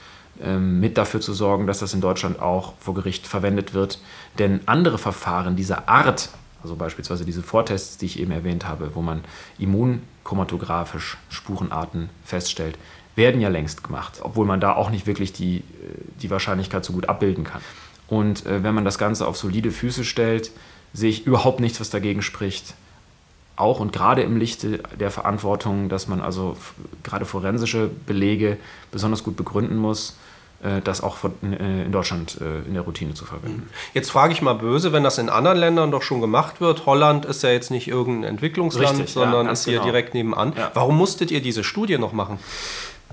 äh, 0.43 0.57
mit 0.57 0.97
dafür 0.97 1.19
zu 1.19 1.33
sorgen, 1.33 1.67
dass 1.67 1.79
das 1.79 1.93
in 1.93 2.01
Deutschland 2.01 2.39
auch 2.39 2.73
vor 2.79 2.93
Gericht 2.93 3.27
verwendet 3.27 3.73
wird. 3.73 3.99
Denn 4.39 4.61
andere 4.65 4.97
Verfahren 4.97 5.55
dieser 5.55 5.89
Art, 5.89 6.29
also 6.61 6.75
beispielsweise 6.75 7.25
diese 7.25 7.43
Vortests, 7.43 7.97
die 7.97 8.05
ich 8.05 8.19
eben 8.19 8.31
erwähnt 8.31 8.67
habe, 8.67 8.91
wo 8.93 9.01
man 9.01 9.23
immunchromatografisch 9.59 11.17
Spurenarten 11.29 12.09
feststellt, 12.23 12.77
werden 13.15 13.41
ja 13.41 13.49
längst 13.49 13.83
gemacht, 13.83 14.19
obwohl 14.21 14.45
man 14.45 14.59
da 14.59 14.73
auch 14.73 14.91
nicht 14.91 15.07
wirklich 15.07 15.33
die, 15.33 15.57
äh, 15.57 15.63
die 16.21 16.29
Wahrscheinlichkeit 16.29 16.85
so 16.85 16.93
gut 16.93 17.09
abbilden 17.09 17.43
kann. 17.43 17.61
Und 18.07 18.45
äh, 18.45 18.63
wenn 18.63 18.75
man 18.75 18.85
das 18.85 18.97
Ganze 18.97 19.27
auf 19.27 19.37
solide 19.37 19.71
Füße 19.71 20.05
stellt, 20.05 20.51
sehe 20.93 21.09
ich 21.09 21.25
überhaupt 21.25 21.59
nichts, 21.59 21.79
was 21.79 21.89
dagegen 21.89 22.21
spricht, 22.21 22.75
auch 23.57 23.79
und 23.79 23.91
gerade 23.91 24.21
im 24.21 24.37
Lichte 24.37 24.79
der 24.99 25.11
Verantwortung, 25.11 25.89
dass 25.89 26.07
man 26.07 26.21
also 26.21 26.55
gerade 27.03 27.25
forensische 27.25 27.89
Belege 28.05 28.57
besonders 28.91 29.23
gut 29.23 29.35
begründen 29.35 29.77
muss, 29.77 30.15
äh, 30.63 30.81
das 30.81 31.01
auch 31.01 31.17
äh, 31.23 31.83
in 31.85 31.91
Deutschland 31.91 32.39
äh, 32.39 32.67
in 32.67 32.73
der 32.73 32.83
Routine 32.83 33.13
zu 33.13 33.25
verwenden. 33.25 33.69
Jetzt 33.93 34.09
frage 34.09 34.33
ich 34.33 34.41
mal 34.41 34.53
böse, 34.53 34.93
wenn 34.93 35.03
das 35.03 35.17
in 35.17 35.29
anderen 35.29 35.57
Ländern 35.57 35.91
doch 35.91 36.01
schon 36.01 36.21
gemacht 36.21 36.61
wird. 36.61 36.85
Holland 36.85 37.25
ist 37.25 37.43
ja 37.43 37.49
jetzt 37.49 37.71
nicht 37.71 37.87
irgendein 37.87 38.31
Entwicklungsland, 38.31 38.97
Richtig, 38.97 39.13
sondern 39.13 39.47
ja, 39.47 39.51
ist 39.51 39.65
hier 39.65 39.73
genau. 39.73 39.85
direkt 39.85 40.13
nebenan. 40.13 40.53
Ja. 40.55 40.71
Warum 40.73 40.97
musstet 40.97 41.31
ihr 41.31 41.41
diese 41.41 41.63
Studie 41.63 41.97
noch 41.97 42.13
machen? 42.13 42.39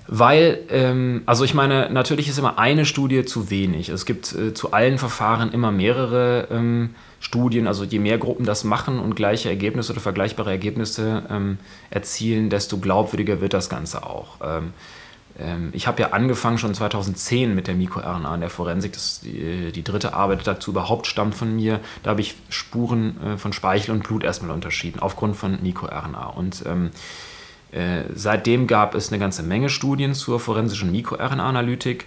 Weil, 0.06 0.60
ähm, 0.68 1.22
also 1.24 1.44
ich 1.44 1.54
meine, 1.54 1.88
natürlich 1.90 2.28
ist 2.28 2.38
immer 2.38 2.58
eine 2.58 2.84
Studie 2.84 3.24
zu 3.24 3.50
wenig. 3.50 3.88
Es 3.88 4.04
gibt 4.04 4.34
äh, 4.34 4.52
zu 4.52 4.72
allen 4.72 4.98
Verfahren 4.98 5.52
immer 5.52 5.72
mehrere 5.72 6.48
ähm, 6.50 6.90
Studien. 7.20 7.66
Also 7.66 7.84
je 7.84 7.98
mehr 7.98 8.18
Gruppen 8.18 8.44
das 8.44 8.64
machen 8.64 8.98
und 8.98 9.16
gleiche 9.16 9.48
Ergebnisse 9.48 9.92
oder 9.92 10.02
vergleichbare 10.02 10.50
Ergebnisse 10.50 11.22
ähm, 11.30 11.58
erzielen, 11.88 12.50
desto 12.50 12.78
glaubwürdiger 12.78 13.40
wird 13.40 13.54
das 13.54 13.70
Ganze 13.70 14.04
auch. 14.04 14.36
Ähm, 14.44 14.74
ähm, 15.38 15.70
ich 15.72 15.86
habe 15.86 16.02
ja 16.02 16.10
angefangen 16.10 16.58
schon 16.58 16.74
2010 16.74 17.54
mit 17.54 17.66
der 17.66 17.74
MikroRNA 17.74 18.34
in 18.34 18.40
der 18.42 18.50
Forensik. 18.50 18.92
Das, 18.92 19.20
die, 19.20 19.72
die 19.72 19.84
dritte 19.84 20.12
Arbeit 20.12 20.46
dazu 20.46 20.70
überhaupt 20.72 21.06
stammt 21.06 21.34
von 21.34 21.56
mir. 21.56 21.80
Da 22.02 22.10
habe 22.10 22.20
ich 22.20 22.34
Spuren 22.50 23.16
äh, 23.22 23.36
von 23.38 23.54
Speichel 23.54 23.94
und 23.94 24.04
Blut 24.04 24.22
erstmal 24.22 24.50
unterschieden, 24.50 25.00
aufgrund 25.00 25.36
von 25.36 25.62
MikroRNA. 25.62 26.26
Und 26.26 26.62
ähm, 26.66 26.86
äh, 26.86 26.90
seitdem 28.14 28.66
gab 28.66 28.94
es 28.94 29.10
eine 29.10 29.18
ganze 29.18 29.42
Menge 29.42 29.68
Studien 29.68 30.14
zur 30.14 30.38
forensischen 30.38 30.92
MikroRNA-Analytik. 30.92 32.06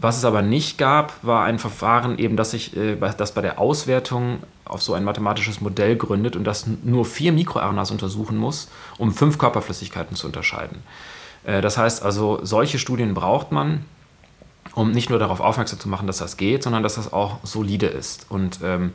Was 0.00 0.16
es 0.16 0.24
aber 0.24 0.40
nicht 0.40 0.78
gab, 0.78 1.22
war 1.22 1.44
ein 1.44 1.58
Verfahren, 1.58 2.18
eben, 2.18 2.36
das 2.36 2.52
sich 2.52 2.74
äh, 2.74 2.96
das 2.96 3.34
bei 3.34 3.42
der 3.42 3.58
Auswertung 3.58 4.38
auf 4.64 4.82
so 4.82 4.94
ein 4.94 5.04
mathematisches 5.04 5.60
Modell 5.60 5.96
gründet 5.96 6.36
und 6.36 6.44
das 6.44 6.66
nur 6.82 7.04
vier 7.04 7.32
MikroRNAs 7.32 7.90
untersuchen 7.90 8.38
muss, 8.38 8.70
um 8.96 9.12
fünf 9.12 9.36
Körperflüssigkeiten 9.36 10.16
zu 10.16 10.26
unterscheiden. 10.26 10.78
Äh, 11.44 11.60
das 11.60 11.76
heißt 11.76 12.02
also, 12.02 12.40
solche 12.42 12.78
Studien 12.78 13.12
braucht 13.12 13.52
man, 13.52 13.84
um 14.74 14.90
nicht 14.92 15.10
nur 15.10 15.18
darauf 15.18 15.40
aufmerksam 15.40 15.78
zu 15.78 15.88
machen, 15.88 16.06
dass 16.06 16.18
das 16.18 16.38
geht, 16.38 16.62
sondern 16.62 16.82
dass 16.82 16.94
das 16.94 17.12
auch 17.12 17.38
solide 17.42 17.86
ist. 17.86 18.26
Und 18.30 18.60
ähm, 18.62 18.92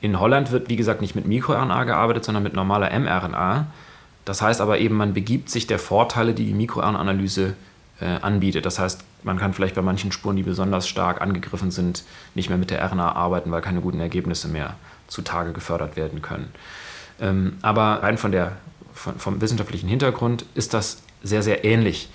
in 0.00 0.18
Holland 0.18 0.50
wird, 0.50 0.70
wie 0.70 0.76
gesagt, 0.76 1.02
nicht 1.02 1.14
mit 1.14 1.26
MikroRNA 1.26 1.84
gearbeitet, 1.84 2.24
sondern 2.24 2.42
mit 2.42 2.54
normaler 2.54 2.98
mRNA. 2.98 3.66
Das 4.28 4.42
heißt 4.42 4.60
aber 4.60 4.78
eben, 4.78 4.94
man 4.94 5.14
begibt 5.14 5.48
sich 5.48 5.66
der 5.66 5.78
Vorteile, 5.78 6.34
die 6.34 6.44
die 6.44 6.52
MikroRNA-Analyse 6.52 7.54
äh, 7.98 8.04
anbietet. 8.20 8.66
Das 8.66 8.78
heißt, 8.78 9.02
man 9.22 9.38
kann 9.38 9.54
vielleicht 9.54 9.74
bei 9.74 9.80
manchen 9.80 10.12
Spuren, 10.12 10.36
die 10.36 10.42
besonders 10.42 10.86
stark 10.86 11.22
angegriffen 11.22 11.70
sind, 11.70 12.04
nicht 12.34 12.50
mehr 12.50 12.58
mit 12.58 12.68
der 12.68 12.84
RNA 12.84 13.12
arbeiten, 13.12 13.50
weil 13.50 13.62
keine 13.62 13.80
guten 13.80 14.00
Ergebnisse 14.00 14.48
mehr 14.48 14.76
zutage 15.06 15.52
gefördert 15.52 15.96
werden 15.96 16.20
können. 16.20 16.52
Ähm, 17.22 17.56
aber 17.62 18.02
rein 18.02 18.18
von 18.18 18.30
der, 18.30 18.52
von, 18.92 19.18
vom 19.18 19.40
wissenschaftlichen 19.40 19.88
Hintergrund 19.88 20.44
ist 20.54 20.74
das 20.74 21.02
sehr, 21.22 21.42
sehr 21.42 21.64
ähnlich. 21.64 22.10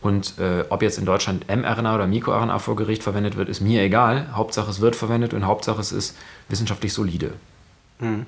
Und 0.00 0.38
äh, 0.38 0.64
ob 0.68 0.82
jetzt 0.82 0.98
in 0.98 1.04
Deutschland 1.04 1.48
mRNA 1.48 1.96
oder 1.96 2.06
MikroRNA 2.06 2.60
vor 2.60 2.76
Gericht 2.76 3.02
verwendet 3.02 3.36
wird, 3.36 3.48
ist 3.48 3.60
mir 3.60 3.82
egal. 3.82 4.28
Hauptsache 4.34 4.70
es 4.70 4.80
wird 4.80 4.94
verwendet 4.94 5.34
und 5.34 5.44
Hauptsache 5.44 5.80
es 5.80 5.90
ist 5.90 6.16
wissenschaftlich 6.48 6.92
solide. 6.92 7.32
Hm. 7.98 8.24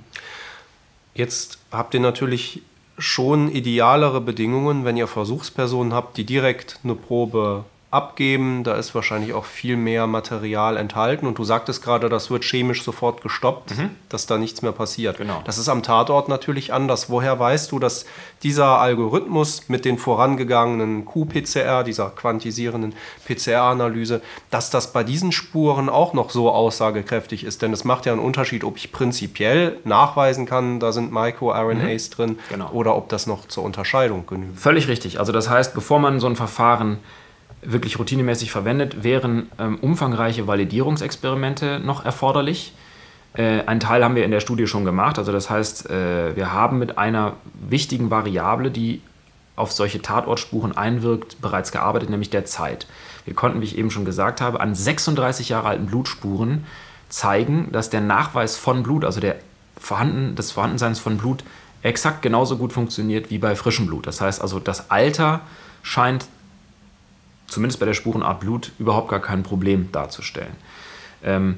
Jetzt 1.14 1.58
habt 1.70 1.94
ihr 1.94 2.00
natürlich 2.00 2.62
schon 2.98 3.50
idealere 3.50 4.20
Bedingungen, 4.20 4.84
wenn 4.84 4.96
ihr 4.96 5.06
Versuchspersonen 5.06 5.94
habt, 5.94 6.16
die 6.16 6.24
direkt 6.24 6.80
eine 6.84 6.94
Probe 6.94 7.64
abgeben. 7.90 8.64
Da 8.64 8.74
ist 8.74 8.94
wahrscheinlich 8.94 9.32
auch 9.32 9.46
viel 9.46 9.76
mehr 9.76 10.06
Material 10.06 10.76
enthalten. 10.76 11.26
Und 11.26 11.38
du 11.38 11.44
sagtest 11.44 11.82
gerade, 11.82 12.10
das 12.10 12.30
wird 12.30 12.44
chemisch 12.44 12.82
sofort 12.82 13.22
gestoppt, 13.22 13.78
mhm. 13.78 13.90
dass 14.10 14.26
da 14.26 14.36
nichts 14.36 14.60
mehr 14.60 14.72
passiert. 14.72 15.16
Genau. 15.16 15.40
Das 15.46 15.56
ist 15.56 15.70
am 15.70 15.82
Tatort 15.82 16.28
natürlich 16.28 16.72
anders. 16.72 17.08
Woher 17.08 17.38
weißt 17.38 17.72
du, 17.72 17.78
dass 17.78 18.04
dieser 18.42 18.78
Algorithmus 18.78 19.68
mit 19.68 19.86
den 19.86 19.96
vorangegangenen 19.96 21.06
Q-PCR, 21.06 21.82
dieser 21.82 22.10
quantisierenden 22.10 22.94
PCR-Analyse, 23.26 24.20
dass 24.50 24.68
das 24.68 24.92
bei 24.92 25.02
diesen 25.02 25.32
Spuren 25.32 25.88
auch 25.88 26.12
noch 26.12 26.28
so 26.28 26.50
aussagekräftig 26.50 27.42
ist? 27.42 27.62
Denn 27.62 27.72
es 27.72 27.84
macht 27.84 28.04
ja 28.04 28.12
einen 28.12 28.20
Unterschied, 28.20 28.64
ob 28.64 28.76
ich 28.76 28.92
prinzipiell 28.92 29.78
nachweisen 29.84 30.44
kann, 30.44 30.78
da 30.78 30.92
sind 30.92 31.10
Micro-RNAs 31.10 32.10
mhm. 32.10 32.14
drin, 32.14 32.38
genau. 32.50 32.70
oder 32.72 32.96
ob 32.96 33.08
das 33.08 33.26
noch 33.26 33.48
zur 33.48 33.64
Unterscheidung 33.64 34.26
genügt. 34.26 34.58
Völlig 34.58 34.88
richtig. 34.88 35.18
Also 35.18 35.32
das 35.32 35.48
heißt, 35.48 35.72
bevor 35.72 35.98
man 36.00 36.20
so 36.20 36.26
ein 36.26 36.36
Verfahren 36.36 36.98
wirklich 37.62 37.98
routinemäßig 37.98 38.50
verwendet, 38.50 39.02
wären 39.02 39.50
ähm, 39.58 39.78
umfangreiche 39.80 40.46
Validierungsexperimente 40.46 41.80
noch 41.80 42.04
erforderlich. 42.04 42.72
Äh, 43.34 43.62
einen 43.66 43.80
Teil 43.80 44.04
haben 44.04 44.14
wir 44.14 44.24
in 44.24 44.30
der 44.30 44.40
Studie 44.40 44.66
schon 44.66 44.84
gemacht. 44.84 45.18
Also 45.18 45.32
das 45.32 45.50
heißt, 45.50 45.90
äh, 45.90 46.36
wir 46.36 46.52
haben 46.52 46.78
mit 46.78 46.98
einer 46.98 47.34
wichtigen 47.68 48.10
Variable, 48.10 48.70
die 48.70 49.02
auf 49.56 49.72
solche 49.72 50.00
Tatortspuren 50.00 50.76
einwirkt, 50.76 51.40
bereits 51.40 51.72
gearbeitet, 51.72 52.10
nämlich 52.10 52.30
der 52.30 52.44
Zeit. 52.44 52.86
Wir 53.24 53.34
konnten, 53.34 53.60
wie 53.60 53.64
ich 53.64 53.76
eben 53.76 53.90
schon 53.90 54.04
gesagt 54.04 54.40
habe, 54.40 54.60
an 54.60 54.74
36 54.74 55.48
Jahre 55.48 55.68
alten 55.68 55.86
Blutspuren 55.86 56.64
zeigen, 57.08 57.68
dass 57.72 57.90
der 57.90 58.00
Nachweis 58.00 58.56
von 58.56 58.82
Blut, 58.82 59.04
also 59.04 59.20
der 59.20 59.36
Vorhanden, 59.76 60.34
des 60.36 60.52
Vorhandenseins 60.52 61.00
von 61.00 61.18
Blut, 61.18 61.44
exakt 61.82 62.22
genauso 62.22 62.56
gut 62.56 62.72
funktioniert 62.72 63.30
wie 63.30 63.38
bei 63.38 63.56
frischem 63.56 63.86
Blut. 63.86 64.06
Das 64.06 64.20
heißt 64.20 64.40
also, 64.40 64.60
das 64.60 64.90
Alter 64.90 65.40
scheint 65.82 66.26
zumindest 67.48 67.80
bei 67.80 67.86
der 67.86 67.94
Spurenart 67.94 68.40
Blut 68.40 68.72
überhaupt 68.78 69.08
gar 69.08 69.20
kein 69.20 69.42
Problem 69.42 69.90
darzustellen. 69.92 70.52
Ähm, 71.24 71.56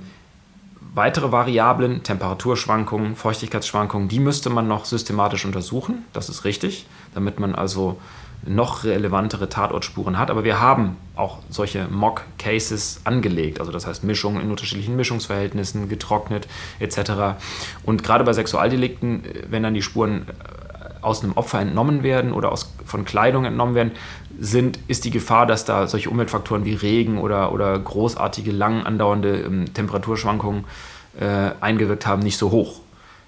weitere 0.95 1.31
Variablen, 1.31 2.03
Temperaturschwankungen, 2.03 3.17
Feuchtigkeitsschwankungen, 3.17 4.09
die 4.09 4.21
müsste 4.21 4.51
man 4.51 4.67
noch 4.67 4.85
systematisch 4.85 5.45
untersuchen, 5.45 6.05
das 6.13 6.29
ist 6.29 6.45
richtig, 6.45 6.87
damit 7.15 7.39
man 7.39 7.55
also 7.55 7.99
noch 8.47 8.85
relevantere 8.85 9.49
Tatortspuren 9.49 10.19
hat. 10.19 10.31
Aber 10.31 10.45
wir 10.45 10.61
haben 10.61 10.97
auch 11.15 11.39
solche 11.51 11.87
Mock-Cases 11.89 13.03
angelegt, 13.05 13.61
also 13.61 13.71
das 13.73 13.87
heißt 13.87 14.05
Mischungen 14.05 14.41
in 14.43 14.51
unterschiedlichen 14.51 14.97
Mischungsverhältnissen, 14.97 15.89
getrocknet 15.89 16.49
etc. 16.79 17.39
Und 17.85 18.03
gerade 18.03 18.25
bei 18.25 18.33
Sexualdelikten, 18.33 19.25
äh, 19.25 19.45
wenn 19.51 19.63
dann 19.63 19.75
die 19.75 19.83
Spuren 19.83 20.27
äh, 20.29 21.03
aus 21.03 21.23
einem 21.23 21.33
Opfer 21.35 21.61
entnommen 21.61 22.03
werden 22.03 22.33
oder 22.33 22.53
aus, 22.53 22.75
von 22.85 23.05
Kleidung 23.05 23.45
entnommen 23.45 23.75
werden, 23.75 23.93
sind, 24.41 24.79
ist 24.89 25.05
die 25.05 25.11
Gefahr, 25.11 25.47
dass 25.47 25.67
da 25.67 25.87
solche 25.87 26.09
Umweltfaktoren 26.09 26.65
wie 26.65 26.75
Regen 26.75 27.19
oder, 27.19 27.53
oder 27.53 27.79
großartige, 27.79 28.51
lang 28.51 28.85
andauernde 28.85 29.43
ähm, 29.43 29.73
Temperaturschwankungen 29.75 30.65
äh, 31.21 31.51
eingewirkt 31.61 32.07
haben, 32.07 32.23
nicht 32.23 32.39
so 32.39 32.51
hoch. 32.51 32.81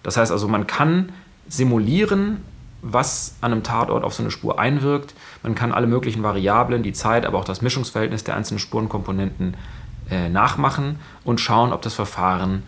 Das 0.03 0.17
heißt 0.17 0.33
also, 0.33 0.49
man 0.49 0.67
kann 0.67 1.13
simulieren, 1.49 2.39
was 2.81 3.37
an 3.43 3.53
einem 3.53 3.63
Tatort 3.63 4.05
auf 4.05 4.15
so 4.15 4.23
eine 4.23 4.31
Spur 4.31 4.59
einwirkt. 4.59 5.15
Man 5.43 5.55
kann 5.55 5.71
alle 5.73 5.87
möglichen 5.87 6.23
Variablen, 6.23 6.83
die 6.83 6.95
Zeit, 6.95 7.27
aber 7.27 7.39
auch 7.39 7.45
das 7.45 7.63
Mischungsverhältnis 7.63 8.25
der 8.25 8.35
einzelnen 8.35 8.59
Spurenkomponenten 8.59 9.57
äh, 10.11 10.31
nachmachen 10.31 10.99
und 11.25 11.41
schauen, 11.41 11.73
ob 11.73 11.83
das 11.83 11.95
Verfahren 11.95 12.63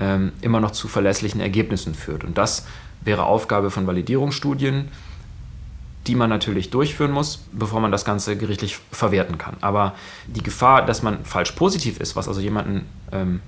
ähm, 0.00 0.32
immer 0.40 0.60
noch 0.60 0.70
zu 0.70 0.86
verlässlichen 0.86 1.40
Ergebnissen 1.40 1.94
führt. 1.94 2.24
Und 2.24 2.38
das 2.38 2.66
wäre 3.00 3.24
Aufgabe 3.24 3.70
von 3.70 3.86
Validierungsstudien, 3.86 4.88
die 6.08 6.14
man 6.14 6.30
natürlich 6.30 6.70
durchführen 6.70 7.12
muss, 7.12 7.44
bevor 7.52 7.80
man 7.80 7.92
das 7.92 8.04
Ganze 8.04 8.36
gerichtlich 8.36 8.78
verwerten 8.90 9.36
kann. 9.36 9.56
Aber 9.60 9.94
die 10.26 10.42
Gefahr, 10.42 10.84
dass 10.84 11.02
man 11.02 11.24
falsch 11.24 11.52
positiv 11.52 12.00
ist, 12.00 12.16
was 12.16 12.26
also 12.26 12.40
jemanden 12.40 12.86
ähm, 13.12 13.40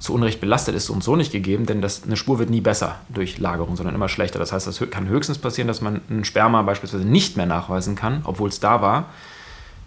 zu 0.00 0.12
Unrecht 0.12 0.40
belastet, 0.40 0.74
ist 0.74 0.90
und 0.90 1.02
so 1.02 1.16
nicht 1.16 1.32
gegeben, 1.32 1.66
denn 1.66 1.80
das, 1.80 2.02
eine 2.04 2.16
Spur 2.16 2.38
wird 2.38 2.50
nie 2.50 2.60
besser 2.60 2.96
durch 3.08 3.38
Lagerung, 3.38 3.76
sondern 3.76 3.94
immer 3.94 4.08
schlechter. 4.08 4.38
Das 4.38 4.52
heißt, 4.52 4.66
es 4.66 4.82
kann 4.90 5.08
höchstens 5.08 5.38
passieren, 5.38 5.68
dass 5.68 5.80
man 5.80 6.00
ein 6.10 6.24
Sperma 6.24 6.62
beispielsweise 6.62 7.04
nicht 7.04 7.36
mehr 7.36 7.46
nachweisen 7.46 7.94
kann, 7.94 8.22
obwohl 8.24 8.48
es 8.48 8.60
da 8.60 8.82
war. 8.82 9.06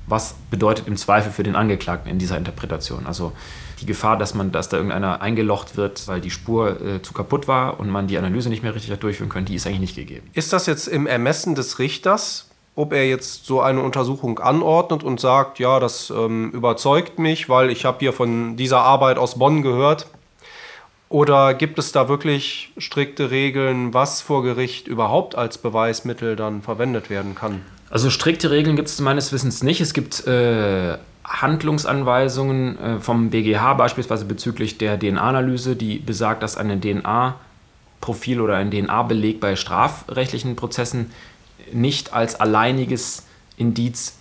Was 0.07 0.35
bedeutet 0.49 0.87
im 0.87 0.97
Zweifel 0.97 1.31
für 1.31 1.43
den 1.43 1.55
Angeklagten 1.55 2.09
in 2.09 2.19
dieser 2.19 2.37
Interpretation? 2.37 3.05
Also 3.05 3.31
die 3.81 3.85
Gefahr, 3.85 4.17
dass 4.17 4.33
man, 4.33 4.51
dass 4.51 4.69
da 4.69 4.77
irgendeiner 4.77 5.21
eingelocht 5.21 5.77
wird, 5.77 6.07
weil 6.07 6.21
die 6.21 6.31
Spur 6.31 6.79
äh, 6.81 7.01
zu 7.01 7.13
kaputt 7.13 7.47
war 7.47 7.79
und 7.79 7.89
man 7.89 8.07
die 8.07 8.17
Analyse 8.17 8.49
nicht 8.49 8.63
mehr 8.63 8.75
richtig 8.75 8.91
hat 8.91 9.03
durchführen 9.03 9.29
können, 9.29 9.45
die 9.45 9.55
ist 9.55 9.65
eigentlich 9.65 9.79
nicht 9.79 9.95
gegeben. 9.95 10.29
Ist 10.33 10.53
das 10.53 10.65
jetzt 10.67 10.87
im 10.87 11.07
Ermessen 11.07 11.55
des 11.55 11.79
Richters, 11.79 12.49
ob 12.75 12.93
er 12.93 13.07
jetzt 13.07 13.45
so 13.45 13.61
eine 13.61 13.81
Untersuchung 13.81 14.39
anordnet 14.39 15.03
und 15.03 15.19
sagt, 15.19 15.59
ja, 15.59 15.79
das 15.79 16.09
ähm, 16.09 16.51
überzeugt 16.51 17.19
mich, 17.19 17.49
weil 17.49 17.69
ich 17.69 17.85
habe 17.85 17.97
hier 17.99 18.13
von 18.13 18.55
dieser 18.55 18.81
Arbeit 18.81 19.17
aus 19.17 19.37
Bonn 19.37 19.61
gehört? 19.61 20.07
Oder 21.09 21.53
gibt 21.53 21.77
es 21.77 21.91
da 21.91 22.07
wirklich 22.07 22.71
strikte 22.77 23.31
Regeln, 23.31 23.93
was 23.93 24.21
vor 24.21 24.43
Gericht 24.43 24.87
überhaupt 24.87 25.35
als 25.35 25.57
Beweismittel 25.57 26.37
dann 26.37 26.61
verwendet 26.61 27.09
werden 27.09 27.35
kann? 27.35 27.63
Also 27.91 28.09
strikte 28.09 28.49
Regeln 28.49 28.77
gibt 28.77 28.87
es 28.87 28.99
meines 29.01 29.33
Wissens 29.33 29.63
nicht. 29.63 29.81
Es 29.81 29.93
gibt 29.93 30.25
äh, 30.25 30.97
Handlungsanweisungen 31.25 32.79
äh, 32.79 32.99
vom 32.99 33.29
BGH 33.29 33.73
beispielsweise 33.73 34.23
bezüglich 34.23 34.77
der 34.77 34.97
DNA-Analyse, 34.97 35.75
die 35.75 35.99
besagt, 35.99 36.41
dass 36.41 36.55
ein 36.55 36.79
DNA-Profil 36.79 38.39
oder 38.39 38.55
ein 38.55 38.71
DNA-Beleg 38.71 39.41
bei 39.41 39.57
strafrechtlichen 39.57 40.55
Prozessen 40.55 41.11
nicht 41.73 42.13
als 42.13 42.39
alleiniges 42.39 43.25
Indiz 43.57 44.15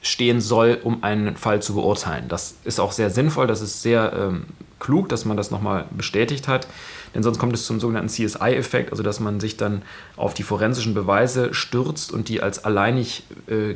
stehen 0.00 0.40
soll, 0.40 0.80
um 0.82 1.04
einen 1.04 1.36
Fall 1.36 1.60
zu 1.60 1.74
beurteilen. 1.74 2.28
Das 2.28 2.56
ist 2.64 2.80
auch 2.80 2.92
sehr 2.92 3.10
sinnvoll, 3.10 3.46
das 3.46 3.60
ist 3.60 3.82
sehr 3.82 4.12
ähm, 4.16 4.44
klug, 4.78 5.08
dass 5.08 5.24
man 5.24 5.36
das 5.36 5.50
nochmal 5.50 5.86
bestätigt 5.90 6.48
hat, 6.48 6.66
denn 7.14 7.22
sonst 7.22 7.38
kommt 7.38 7.54
es 7.54 7.64
zum 7.64 7.80
sogenannten 7.80 8.08
CSI-Effekt, 8.08 8.90
also 8.90 9.02
dass 9.02 9.20
man 9.20 9.40
sich 9.40 9.56
dann 9.56 9.82
auf 10.16 10.34
die 10.34 10.42
forensischen 10.42 10.94
Beweise 10.94 11.54
stürzt 11.54 12.12
und 12.12 12.28
die 12.28 12.42
als 12.42 12.64
alleinig 12.64 13.24
äh, 13.46 13.74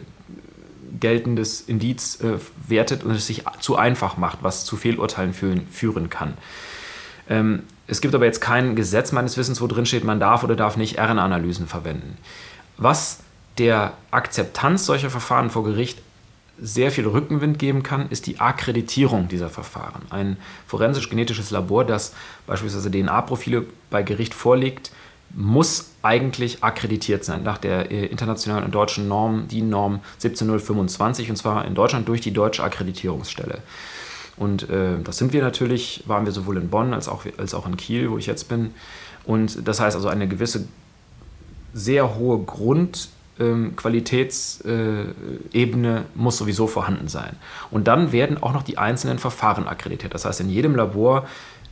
geltendes 0.99 1.63
Indiz 1.63 2.21
äh, 2.21 2.39
wertet 2.69 3.05
und 3.05 3.13
es 3.13 3.27
sich 3.27 3.45
zu 3.61 3.77
einfach 3.77 4.17
macht, 4.17 4.39
was 4.43 4.65
zu 4.65 4.77
Fehlurteilen 4.77 5.33
führen, 5.33 5.67
führen 5.71 6.11
kann. 6.11 6.35
Ähm, 7.29 7.63
es 7.87 8.01
gibt 8.01 8.15
aber 8.15 8.25
jetzt 8.25 8.41
kein 8.41 8.77
Gesetz 8.77 9.13
meines 9.13 9.37
Wissens, 9.37 9.61
wo 9.61 9.67
drin 9.67 9.87
steht, 9.87 10.05
man 10.05 10.21
darf 10.21 10.45
oder 10.45 10.57
darf 10.57 10.77
nicht 10.77 10.99
RNA-Analysen 10.99 11.67
verwenden. 11.67 12.19
Was 12.77 13.21
der 13.59 13.95
Akzeptanz 14.11 14.87
solcher 14.87 15.11
Verfahren 15.11 15.51
vor 15.51 15.65
Gericht 15.65 16.01
sehr 16.61 16.91
viel 16.91 17.07
Rückenwind 17.07 17.59
geben 17.59 17.83
kann, 17.83 18.09
ist 18.11 18.27
die 18.27 18.39
Akkreditierung 18.39 19.29
dieser 19.29 19.49
Verfahren. 19.49 20.03
Ein 20.11 20.37
forensisch-genetisches 20.67 21.51
Labor, 21.51 21.85
das 21.85 22.15
beispielsweise 22.47 22.91
DNA-Profile 22.91 23.65
bei 23.91 24.03
Gericht 24.03 24.35
vorlegt, 24.35 24.91
muss 25.35 25.91
eigentlich 26.03 26.63
akkreditiert 26.65 27.25
sein 27.25 27.43
nach 27.43 27.59
der 27.59 27.91
äh, 27.91 28.07
internationalen 28.07 28.65
und 28.65 28.75
deutschen 28.75 29.07
Norm, 29.09 29.47
die 29.49 29.63
Norm 29.63 30.01
17025, 30.19 31.31
und 31.31 31.37
zwar 31.37 31.65
in 31.65 31.75
Deutschland 31.75 32.09
durch 32.09 32.21
die 32.21 32.33
Deutsche 32.33 32.65
Akkreditierungsstelle. 32.65 33.59
Und 34.37 34.69
äh, 34.71 34.99
das 35.05 35.19
sind 35.19 35.33
wir 35.33 35.43
natürlich, 35.43 36.03
waren 36.07 36.25
wir 36.25 36.33
sowohl 36.33 36.57
in 36.57 36.69
Bonn 36.69 36.95
als 36.95 37.09
auch, 37.09 37.25
als 37.37 37.55
auch 37.55 37.67
in 37.67 37.77
Kiel, 37.77 38.11
wo 38.11 38.19
ich 38.19 38.27
jetzt 38.27 38.49
bin. 38.49 38.75
Und 39.25 39.69
das 39.69 39.81
heißt 39.81 39.95
also 39.95 40.09
eine 40.09 40.27
gewisse 40.27 40.67
sehr 41.75 42.17
hohe 42.17 42.39
Grundqualitätsebene 42.43 43.20
ähm, 43.41 43.75
äh, 44.65 46.03
muss 46.15 46.39
sowieso 46.39 46.67
vorhanden 46.67 47.09
sein. 47.09 47.37
Und 47.71 47.89
dann 47.89 48.13
werden 48.13 48.43
auch 48.43 48.53
noch 48.53 48.63
die 48.63 48.79
einzelnen 48.79 49.19
Verfahren 49.19 49.67
akkreditiert. 49.67 50.15
Das 50.15 50.25
heißt, 50.25 50.41
in 50.41 50.51
jedem 50.51 50.77
Labor 50.77 51.27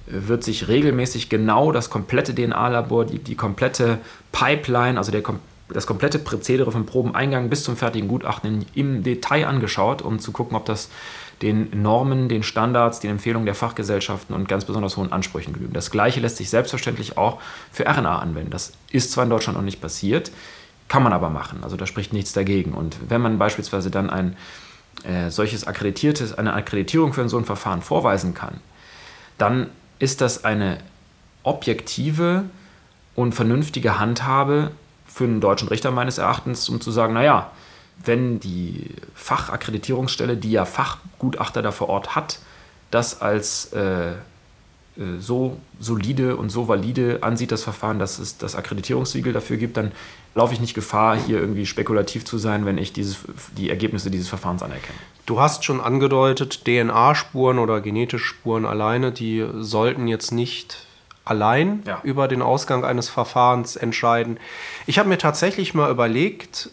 wird 0.07 0.43
sich 0.43 0.69
regelmäßig 0.69 1.29
genau 1.29 1.73
das 1.73 1.91
komplette 1.91 2.35
DNA-Labor, 2.35 3.05
die, 3.05 3.19
die 3.19 3.35
komplette 3.35 3.99
Pipeline, 4.33 4.99
also 4.99 5.13
der, 5.13 5.23
das 5.69 5.87
komplette 5.87 6.19
Prozedere 6.19 6.73
vom 6.73 6.87
Probeneingang 6.87 7.51
bis 7.51 7.65
zum 7.65 7.77
fertigen 7.77 8.09
Gutachten 8.09 8.65
im 8.75 9.03
Detail 9.03 9.47
angeschaut, 9.47 10.01
um 10.03 10.19
zu 10.19 10.33
gucken, 10.33 10.57
ob 10.57 10.65
das 10.65 10.89
den 11.43 11.83
Normen, 11.83 12.29
den 12.29 12.43
Standards, 12.43 13.01
den 13.01 13.13
Empfehlungen 13.13 13.47
der 13.47 13.55
Fachgesellschaften 13.55 14.35
und 14.35 14.49
ganz 14.49 14.65
besonders 14.65 14.97
hohen 14.97 15.13
Ansprüchen 15.13 15.53
genügt. 15.53 15.77
Das 15.77 15.91
Gleiche 15.91 16.21
lässt 16.21 16.39
sich 16.39 16.51
selbstverständlich 16.51 17.17
auch 17.17 17.41
für 17.71 17.87
RNA 17.87 18.19
anwenden. 18.19 18.51
Das 18.51 18.73
ist 18.91 19.13
zwar 19.13 19.25
in 19.25 19.31
Deutschland 19.31 19.57
noch 19.57 19.65
nicht 19.65 19.81
passiert, 19.81 20.33
kann 20.89 21.03
man 21.03 21.13
aber 21.13 21.31
machen. 21.31 21.61
Also 21.63 21.77
da 21.77 21.87
spricht 21.87 22.13
nichts 22.13 22.33
dagegen. 22.33 22.73
Und 22.73 22.97
wenn 23.09 23.21
man 23.21 23.39
beispielsweise 23.39 23.91
dann 23.91 24.11
ein 24.11 24.37
äh, 25.05 25.31
solches 25.31 25.67
akkreditiertes, 25.67 26.37
eine 26.37 26.55
Akkreditierung 26.55 27.13
für 27.13 27.29
so 27.29 27.39
ein 27.39 27.45
Verfahren 27.45 27.83
vorweisen 27.83 28.35
kann, 28.35 28.61
dann 29.37 29.69
ist 29.99 30.21
das 30.21 30.45
eine 30.45 30.79
objektive 31.43 32.45
und 33.15 33.35
vernünftige 33.35 33.99
Handhabe 33.99 34.71
für 35.07 35.25
einen 35.25 35.41
deutschen 35.41 35.69
Richter 35.69 35.91
meines 35.91 36.19
Erachtens, 36.19 36.69
um 36.69 36.81
zu 36.81 36.91
sagen, 36.91 37.15
naja, 37.15 37.51
wenn 38.05 38.39
die 38.39 38.91
Fachakkreditierungsstelle, 39.15 40.37
die 40.37 40.53
ja 40.53 40.65
Fachgutachter 40.65 41.63
da 41.63 41.73
vor 41.73 41.89
Ort 41.89 42.15
hat, 42.15 42.39
das 42.91 43.21
als 43.21 43.73
äh, 43.73 44.13
so 45.19 45.59
solide 45.79 46.37
und 46.37 46.51
so 46.51 46.67
valide 46.67 47.19
ansieht, 47.23 47.53
das 47.53 47.63
Verfahren, 47.63 47.99
dass 47.99 48.19
es 48.19 48.37
das 48.37 48.57
Akkreditierungssiegel 48.57 49.33
dafür 49.33 49.57
gibt, 49.57 49.77
dann 49.77 49.93
laufe 50.35 50.55
ich 50.55 50.61
nicht 50.61 50.75
Gefahr, 50.75 51.17
hier 51.17 51.39
irgendwie 51.39 51.67
spekulativ 51.67 52.25
zu 52.25 52.39
sein, 52.39 52.67
wenn 52.67 52.79
ich 52.79 52.93
dieses, 52.93 53.19
die 53.57 53.71
Ergebnisse 53.71 54.11
dieses 54.11 54.29
Verfahrens 54.29 54.63
anerkenne. 54.63 54.99
Du 55.27 55.41
hast 55.41 55.65
schon 55.65 55.81
angedeutet, 55.81 56.65
DNA-Spuren 56.65 57.59
oder 57.59 57.81
genetische 57.81 58.25
Spuren 58.25 58.67
alleine, 58.67 59.13
die 59.13 59.47
sollten 59.59 60.09
jetzt 60.09 60.33
nicht 60.33 60.87
allein 61.25 61.83
ja. 61.87 62.01
über 62.03 62.27
den 62.27 62.43
Ausgang 62.43 62.85
eines 62.85 63.09
Verfahrens 63.09 63.77
entscheiden. 63.77 64.39
Ich 64.87 64.99
habe 64.99 65.09
mir 65.09 65.19
tatsächlich 65.19 65.75
mal 65.75 65.91
überlegt, 65.91 66.71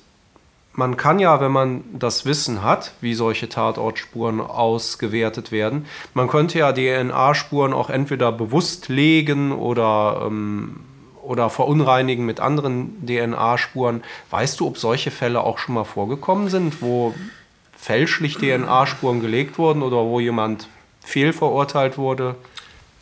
man 0.76 0.98
kann 0.98 1.20
ja, 1.20 1.40
wenn 1.40 1.52
man 1.52 1.84
das 1.94 2.26
Wissen 2.26 2.64
hat, 2.64 2.94
wie 3.02 3.14
solche 3.14 3.50
Tatortspuren 3.50 4.42
ausgewertet 4.42 5.52
werden, 5.52 5.86
man 6.14 6.28
könnte 6.28 6.60
ja 6.60 6.74
DNA-Spuren 6.74 7.74
auch 7.74 7.90
entweder 7.90 8.32
bewusst 8.32 8.90
legen 8.90 9.52
oder, 9.52 10.24
ähm, 10.26 10.82
oder 11.22 11.50
verunreinigen 11.50 12.26
mit 12.26 12.40
anderen 12.40 13.06
DNA-Spuren. 13.06 14.04
Weißt 14.30 14.60
du, 14.60 14.68
ob 14.68 14.78
solche 14.78 15.12
Fälle 15.12 15.42
auch 15.42 15.58
schon 15.58 15.76
mal 15.76 15.86
vorgekommen 15.86 16.50
sind, 16.50 16.82
wo 16.82 17.16
fälschlich 17.78 18.38
DNA-Spuren 18.38 19.22
gelegt 19.22 19.58
wurden 19.58 19.82
oder 19.82 19.98
wo 19.98 20.20
jemand 20.20 20.68
fehlverurteilt 21.02 21.98
wurde? 21.98 22.36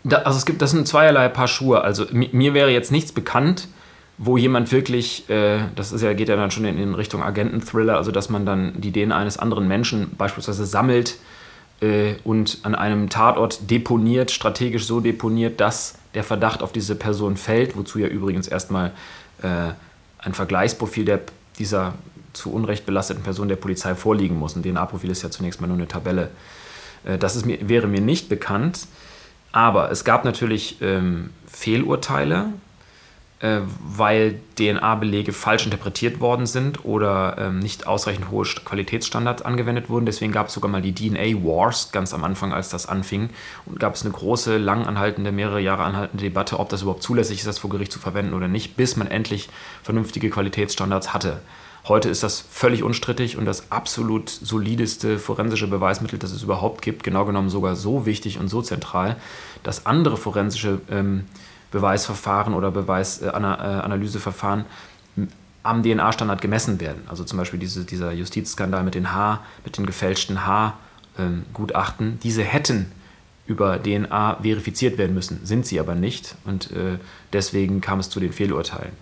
Da, 0.03 0.17
also 0.17 0.37
es 0.37 0.45
gibt, 0.45 0.61
das 0.61 0.71
sind 0.71 0.87
zweierlei 0.87 1.29
Paar 1.29 1.47
Schuhe. 1.47 1.81
Also 1.81 2.05
mir 2.11 2.53
wäre 2.53 2.69
jetzt 2.69 2.91
nichts 2.91 3.13
bekannt, 3.13 3.67
wo 4.17 4.37
jemand 4.37 4.71
wirklich, 4.71 5.29
äh, 5.29 5.59
das 5.75 5.91
ist 5.91 6.01
ja, 6.01 6.13
geht 6.13 6.29
ja 6.29 6.35
dann 6.35 6.51
schon 6.51 6.65
in, 6.65 6.77
in 6.77 6.93
Richtung 6.93 7.23
Agenten-Thriller, 7.23 7.97
also 7.97 8.11
dass 8.11 8.29
man 8.29 8.45
dann 8.45 8.79
die 8.79 8.91
DNA 8.91 9.15
eines 9.15 9.37
anderen 9.37 9.67
Menschen 9.67 10.15
beispielsweise 10.17 10.65
sammelt 10.65 11.17
äh, 11.81 12.15
und 12.23 12.59
an 12.63 12.75
einem 12.75 13.09
Tatort 13.09 13.69
deponiert, 13.69 14.31
strategisch 14.31 14.85
so 14.85 14.99
deponiert, 14.99 15.59
dass 15.59 15.95
der 16.13 16.23
Verdacht 16.23 16.61
auf 16.61 16.71
diese 16.71 16.95
Person 16.95 17.37
fällt, 17.37 17.75
wozu 17.75 17.99
ja 17.99 18.07
übrigens 18.07 18.47
erstmal 18.47 18.91
äh, 19.41 19.71
ein 20.19 20.33
Vergleichsprofil 20.33 21.05
der, 21.05 21.21
dieser 21.57 21.95
zu 22.33 22.51
Unrecht 22.51 22.85
belasteten 22.85 23.23
Person 23.23 23.47
der 23.47 23.55
Polizei 23.55 23.95
vorliegen 23.95 24.37
muss. 24.37 24.55
Ein 24.55 24.63
DNA-Profil 24.63 25.09
ist 25.09 25.23
ja 25.23 25.29
zunächst 25.29 25.61
mal 25.61 25.67
nur 25.67 25.77
eine 25.77 25.87
Tabelle. 25.87 26.29
Äh, 27.03 27.17
das 27.17 27.35
ist 27.35 27.45
mir, 27.45 27.67
wäre 27.67 27.87
mir 27.87 28.01
nicht 28.01 28.29
bekannt. 28.29 28.87
Aber 29.51 29.91
es 29.91 30.03
gab 30.03 30.25
natürlich 30.25 30.77
ähm, 30.81 31.29
Fehlurteile, 31.47 32.53
weil 33.43 34.39
DNA-Belege 34.55 35.33
falsch 35.33 35.65
interpretiert 35.65 36.21
worden 36.21 36.45
sind 36.45 36.85
oder 36.85 37.35
ähm, 37.37 37.59
nicht 37.59 37.87
ausreichend 37.87 38.31
hohe 38.31 38.45
Qualitätsstandards 38.45 39.41
angewendet 39.41 39.89
wurden. 39.89 40.05
Deswegen 40.05 40.31
gab 40.31 40.47
es 40.47 40.53
sogar 40.53 40.71
mal 40.71 40.81
die 40.81 40.95
DNA 40.95 41.43
Wars 41.43 41.91
ganz 41.91 42.13
am 42.13 42.23
Anfang, 42.23 42.53
als 42.53 42.69
das 42.69 42.87
anfing. 42.87 43.29
Und 43.65 43.81
gab 43.81 43.95
es 43.95 44.03
eine 44.03 44.13
große, 44.13 44.57
lang 44.57 44.85
anhaltende, 44.85 45.33
mehrere 45.33 45.59
Jahre 45.59 45.83
anhaltende 45.83 46.23
Debatte, 46.23 46.57
ob 46.57 46.69
das 46.69 46.83
überhaupt 46.83 47.03
zulässig 47.03 47.39
ist, 47.39 47.47
das 47.47 47.59
vor 47.59 47.69
Gericht 47.69 47.91
zu 47.91 47.99
verwenden 47.99 48.33
oder 48.33 48.47
nicht, 48.47 48.77
bis 48.77 48.95
man 48.95 49.07
endlich 49.07 49.49
vernünftige 49.83 50.29
Qualitätsstandards 50.29 51.13
hatte. 51.13 51.41
Heute 51.85 52.07
ist 52.07 52.23
das 52.23 52.39
völlig 52.39 52.81
unstrittig 52.81 53.35
und 53.35 53.43
das 53.43 53.69
absolut 53.73 54.29
solideste 54.29 55.19
forensische 55.19 55.67
Beweismittel, 55.67 56.17
das 56.17 56.31
es 56.31 56.43
überhaupt 56.43 56.81
gibt, 56.81 57.03
genau 57.03 57.25
genommen 57.25 57.49
sogar 57.49 57.75
so 57.75 58.05
wichtig 58.05 58.39
und 58.39 58.47
so 58.47 58.61
zentral, 58.61 59.17
dass 59.63 59.85
andere 59.85 60.15
forensische 60.15 60.79
ähm, 60.89 61.25
Beweisverfahren 61.73 62.53
oder 62.53 62.71
Beweisanalyseverfahren 62.71 64.61
äh, 65.17 65.21
am 65.63 65.81
DNA-Standard 65.81 66.39
gemessen 66.41 66.79
werden. 66.79 67.03
Also 67.07 67.23
zum 67.23 67.37
Beispiel 67.37 67.59
diese, 67.59 67.83
dieser 67.83 68.11
Justizskandal 68.11 68.83
mit 68.83 68.95
den 68.95 69.11
Haar, 69.11 69.43
mit 69.65 69.77
den 69.77 69.85
gefälschten 69.85 70.45
Haargutachten. 70.45 72.07
Ähm, 72.07 72.19
diese 72.21 72.43
hätten 72.43 72.91
über 73.47 73.81
DNA 73.81 74.37
verifiziert 74.41 74.97
werden 74.97 75.15
müssen, 75.15 75.45
sind 75.45 75.65
sie 75.65 75.79
aber 75.79 75.95
nicht 75.95 76.35
und 76.45 76.71
äh, 76.71 76.97
deswegen 77.33 77.81
kam 77.81 77.99
es 77.99 78.09
zu 78.09 78.19
den 78.19 78.31
Fehlurteilen. 78.31 78.93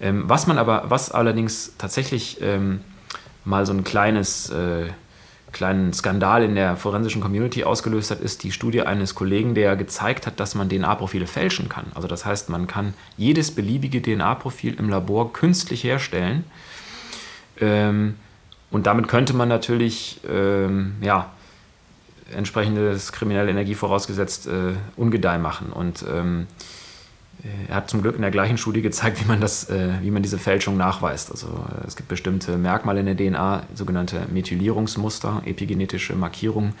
Ähm, 0.00 0.24
was 0.26 0.46
man 0.46 0.58
aber, 0.58 0.84
was 0.88 1.10
allerdings 1.10 1.74
tatsächlich 1.76 2.38
ähm, 2.40 2.80
mal 3.44 3.66
so 3.66 3.72
ein 3.72 3.84
kleines 3.84 4.48
äh, 4.50 4.86
kleinen 5.52 5.92
Skandal 5.92 6.42
in 6.42 6.54
der 6.54 6.76
forensischen 6.76 7.20
Community 7.20 7.64
ausgelöst 7.64 8.10
hat, 8.10 8.20
ist 8.20 8.42
die 8.42 8.52
Studie 8.52 8.82
eines 8.82 9.14
Kollegen, 9.14 9.54
der 9.54 9.76
gezeigt 9.76 10.26
hat, 10.26 10.40
dass 10.40 10.54
man 10.54 10.68
DNA-Profile 10.68 11.26
fälschen 11.26 11.68
kann. 11.68 11.86
Also 11.94 12.08
das 12.08 12.24
heißt, 12.24 12.48
man 12.48 12.66
kann 12.66 12.94
jedes 13.16 13.50
beliebige 13.50 14.02
DNA-Profil 14.02 14.74
im 14.78 14.88
Labor 14.88 15.32
künstlich 15.32 15.84
herstellen. 15.84 16.44
Ähm, 17.60 18.16
und 18.70 18.86
damit 18.86 19.08
könnte 19.08 19.34
man 19.34 19.48
natürlich 19.48 20.20
ähm, 20.28 20.94
ja, 21.02 21.30
entsprechendes 22.34 23.12
kriminelle 23.12 23.50
Energie 23.50 23.74
vorausgesetzt 23.74 24.46
äh, 24.46 24.74
ungedeih 24.96 25.38
machen. 25.38 25.72
Und 25.72 26.04
ähm, 26.10 26.46
äh, 26.48 26.81
er 27.68 27.76
hat 27.76 27.90
zum 27.90 28.02
Glück 28.02 28.14
in 28.14 28.22
der 28.22 28.30
gleichen 28.30 28.56
Studie 28.56 28.82
gezeigt, 28.82 29.20
wie 29.20 29.26
man, 29.26 29.40
das, 29.40 29.68
äh, 29.68 29.90
wie 30.00 30.10
man 30.10 30.22
diese 30.22 30.38
Fälschung 30.38 30.76
nachweist. 30.76 31.30
Also 31.30 31.48
äh, 31.48 31.86
es 31.86 31.96
gibt 31.96 32.08
bestimmte 32.08 32.56
Merkmale 32.56 33.00
in 33.00 33.06
der 33.06 33.16
DNA, 33.16 33.64
sogenannte 33.74 34.26
Methylierungsmuster, 34.30 35.42
epigenetische 35.44 36.14
Markierungen, 36.14 36.74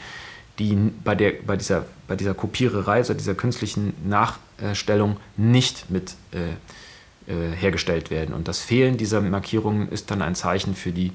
die 0.58 0.76
bei, 1.02 1.14
der, 1.14 1.32
bei, 1.44 1.56
dieser, 1.56 1.86
bei 2.06 2.14
dieser 2.14 2.34
Kopiererei, 2.34 2.98
also 2.98 3.14
dieser 3.14 3.34
künstlichen 3.34 3.94
Nachstellung 4.04 5.16
nicht 5.36 5.90
mit 5.90 6.14
äh, 6.32 7.32
äh, 7.32 7.54
hergestellt 7.56 8.10
werden. 8.10 8.34
Und 8.34 8.46
das 8.46 8.60
Fehlen 8.60 8.96
dieser 8.96 9.20
Markierungen 9.20 9.88
ist 9.88 10.10
dann 10.10 10.22
ein 10.22 10.34
Zeichen 10.34 10.74
für 10.74 10.92
die 10.92 11.12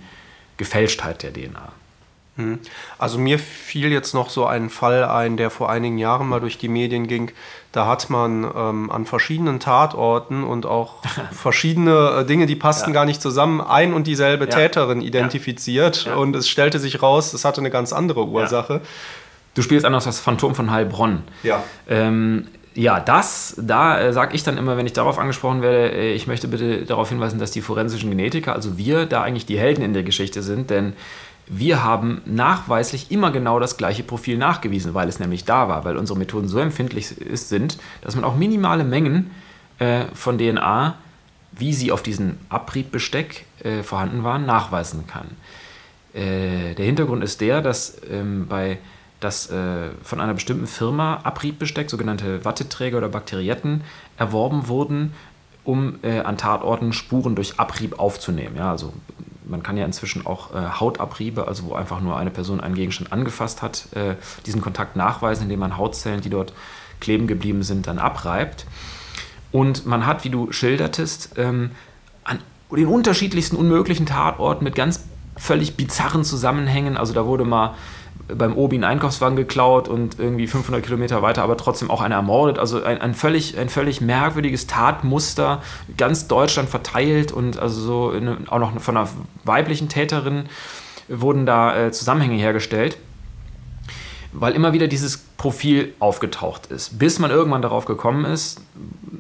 Gefälschtheit 0.58 1.24
der 1.24 1.32
DNA. 1.34 1.72
Hm. 2.38 2.60
Also 2.98 3.18
mir 3.18 3.40
fiel 3.40 3.92
jetzt 3.92 4.14
noch 4.14 4.30
so 4.30 4.46
ein 4.46 4.70
Fall 4.70 5.04
ein, 5.04 5.38
der 5.38 5.50
vor 5.50 5.70
einigen 5.70 5.98
Jahren 5.98 6.28
mal 6.28 6.40
durch 6.40 6.58
die 6.58 6.68
Medien 6.70 7.08
ging. 7.08 7.32
Da 7.72 7.86
hat 7.88 8.10
man 8.10 8.44
ähm, 8.56 8.92
an 8.92 9.06
verschiedenen 9.06 9.60
Tatorten 9.60 10.44
und 10.44 10.66
auch 10.66 11.04
verschiedene 11.32 12.20
äh, 12.20 12.26
Dinge, 12.26 12.46
die 12.46 12.56
passten 12.56 12.92
ja. 12.92 12.94
gar 12.94 13.06
nicht 13.06 13.22
zusammen, 13.22 13.60
ein 13.60 13.94
und 13.94 14.08
dieselbe 14.08 14.46
ja. 14.46 14.52
Täterin 14.52 15.02
identifiziert. 15.02 16.06
Ja. 16.06 16.16
Und 16.16 16.36
es 16.36 16.48
stellte 16.48 16.80
sich 16.80 17.02
raus, 17.02 17.34
es 17.34 17.44
hatte 17.44 17.60
eine 17.60 17.72
ganz 17.72 17.92
andere 17.92 18.26
Ursache. 18.26 18.82
Du 19.56 19.64
spielst 19.64 19.86
anders 19.86 20.06
das 20.06 20.20
Phantom 20.20 20.54
von 20.54 20.70
Heilbronn. 20.70 21.24
Ja. 21.42 21.64
Ähm, 21.90 22.48
ja, 22.78 23.00
das, 23.00 23.56
da 23.58 24.00
äh, 24.00 24.14
sage 24.14 24.36
ich 24.36 24.44
dann 24.44 24.56
immer, 24.56 24.78
wenn 24.78 24.86
ich 24.86 24.94
darauf 24.94 25.18
angesprochen 25.18 25.64
werde, 25.64 25.94
äh, 25.94 26.14
ich 26.14 26.28
möchte 26.28 26.48
bitte 26.48 26.86
darauf 26.86 27.10
hinweisen, 27.10 27.40
dass 27.40 27.50
die 27.50 27.62
forensischen 27.62 28.12
Genetiker, 28.12 28.54
also 28.54 28.78
wir, 28.78 29.08
da 29.08 29.24
eigentlich 29.24 29.48
die 29.48 29.58
Helden 29.58 29.82
in 29.82 29.94
der 29.94 30.04
Geschichte 30.04 30.44
sind, 30.44 30.70
denn 30.70 30.94
wir 31.50 31.84
haben 31.84 32.22
nachweislich 32.26 33.12
immer 33.12 33.32
genau 33.32 33.60
das 33.60 33.78
gleiche 33.78 34.04
Profil 34.04 34.38
nachgewiesen, 34.38 34.94
weil 34.94 35.08
es 35.08 35.20
nämlich 35.20 35.46
da 35.46 35.70
war, 35.70 35.86
weil 35.86 35.98
unsere 35.98 36.20
Methoden 36.20 36.48
so 36.48 36.60
empfindlich 36.60 37.08
sind, 37.08 37.78
dass 38.02 38.16
man 38.16 38.26
auch 38.26 38.36
minimale 38.36 38.84
Mengen 38.84 39.32
äh, 39.80 40.06
von 40.14 40.38
DNA, 40.38 40.96
wie 41.54 41.74
sie 41.74 41.92
auf 41.92 42.04
diesem 42.04 42.38
Abriebbesteck 42.50 43.46
äh, 43.64 43.82
vorhanden 43.84 44.24
waren, 44.24 44.46
nachweisen 44.46 45.08
kann. 45.08 45.28
Äh, 46.14 46.76
der 46.76 46.86
Hintergrund 46.86 47.24
ist 47.24 47.42
der, 47.42 47.62
dass 47.62 48.02
ähm, 48.10 48.48
bei 48.48 48.80
dass 49.20 49.50
äh, 49.50 49.90
von 50.04 50.22
einer 50.22 50.36
bestimmten 50.36 50.68
Firma 50.68 51.22
Abriebbesteck, 51.24 51.90
sogenannte 51.90 52.46
Watteträger 52.46 53.00
oder 53.00 53.10
Bakterietten, 53.10 53.82
erworben 54.18 54.68
wurden, 54.68 55.14
um 55.64 56.00
äh, 56.04 56.20
an 56.20 56.38
Tatorten 56.38 56.94
Spuren 56.94 57.36
durch 57.36 57.60
Abrieb 57.60 58.00
aufzunehmen. 58.00 58.58
Ja, 58.58 58.72
also 58.72 58.94
man 59.50 59.64
kann 59.64 59.78
ja 59.78 59.86
inzwischen 59.86 60.26
auch 60.26 60.54
äh, 60.54 60.80
Hautabriebe, 60.80 61.48
also 61.48 61.66
wo 61.66 61.74
einfach 61.74 62.02
nur 62.02 62.18
eine 62.18 62.32
Person 62.32 62.60
einen 62.60 62.76
Gegenstand 62.76 63.12
angefasst 63.12 63.62
hat, 63.62 63.88
äh, 63.94 64.16
diesen 64.46 64.62
Kontakt 64.62 64.96
nachweisen, 64.96 65.44
indem 65.44 65.60
man 65.60 65.78
Hautzellen, 65.78 66.22
die 66.22 66.30
dort 66.30 66.54
kleben 67.00 67.28
geblieben 67.28 67.64
sind, 67.64 67.88
dann 67.88 68.00
abreibt. 68.00 68.66
Und 69.52 69.86
man 69.86 70.06
hat, 70.06 70.24
wie 70.24 70.30
du 70.30 70.52
schildertest, 70.52 71.34
ähm, 71.38 71.72
an 72.24 72.40
den 72.72 72.88
unterschiedlichsten 72.88 73.56
unmöglichen 73.56 74.06
Tatorten 74.06 74.64
mit 74.64 74.76
ganz 74.76 75.06
völlig 75.38 75.78
bizarren 75.78 76.24
Zusammenhängen, 76.24 76.98
also 76.98 77.14
da 77.14 77.26
wurde 77.26 77.46
mal 77.46 77.76
beim 78.28 78.58
Obi 78.58 78.76
einen 78.76 78.84
Einkaufswagen 78.84 79.36
geklaut 79.36 79.88
und 79.88 80.20
irgendwie 80.20 80.48
500 80.48 80.84
Kilometer 80.84 81.22
weiter, 81.22 81.44
aber 81.44 81.58
trotzdem 81.58 81.90
auch 81.90 82.02
einer 82.02 82.16
ermordet. 82.16 82.60
Also 82.60 82.84
ein, 82.84 83.00
ein, 83.00 83.14
völlig, 83.14 83.58
ein 83.58 83.70
völlig 83.70 84.02
merkwürdiges 84.02 84.68
Tatmuster, 84.68 85.62
ganz 85.98 86.28
Deutschland 86.28 86.70
verteilt 86.70 87.32
und 87.32 87.58
also 87.58 87.82
so 87.82 88.10
eine, 88.10 88.38
auch 88.48 88.60
noch 88.60 88.80
von 88.82 88.98
einer 88.98 89.10
weiblichen 89.44 89.88
Täterin 89.90 90.46
wurden 91.08 91.46
da 91.46 91.88
äh, 91.88 91.92
Zusammenhänge 91.92 92.36
hergestellt, 92.36 92.98
weil 94.34 94.54
immer 94.54 94.74
wieder 94.74 94.88
dieses 94.88 95.18
Profil 95.38 95.94
aufgetaucht 96.00 96.66
ist, 96.68 97.00
bis 97.00 97.20
man 97.20 97.32
irgendwann 97.32 97.62
darauf 97.62 97.86
gekommen 97.86 98.26
ist, 98.26 98.60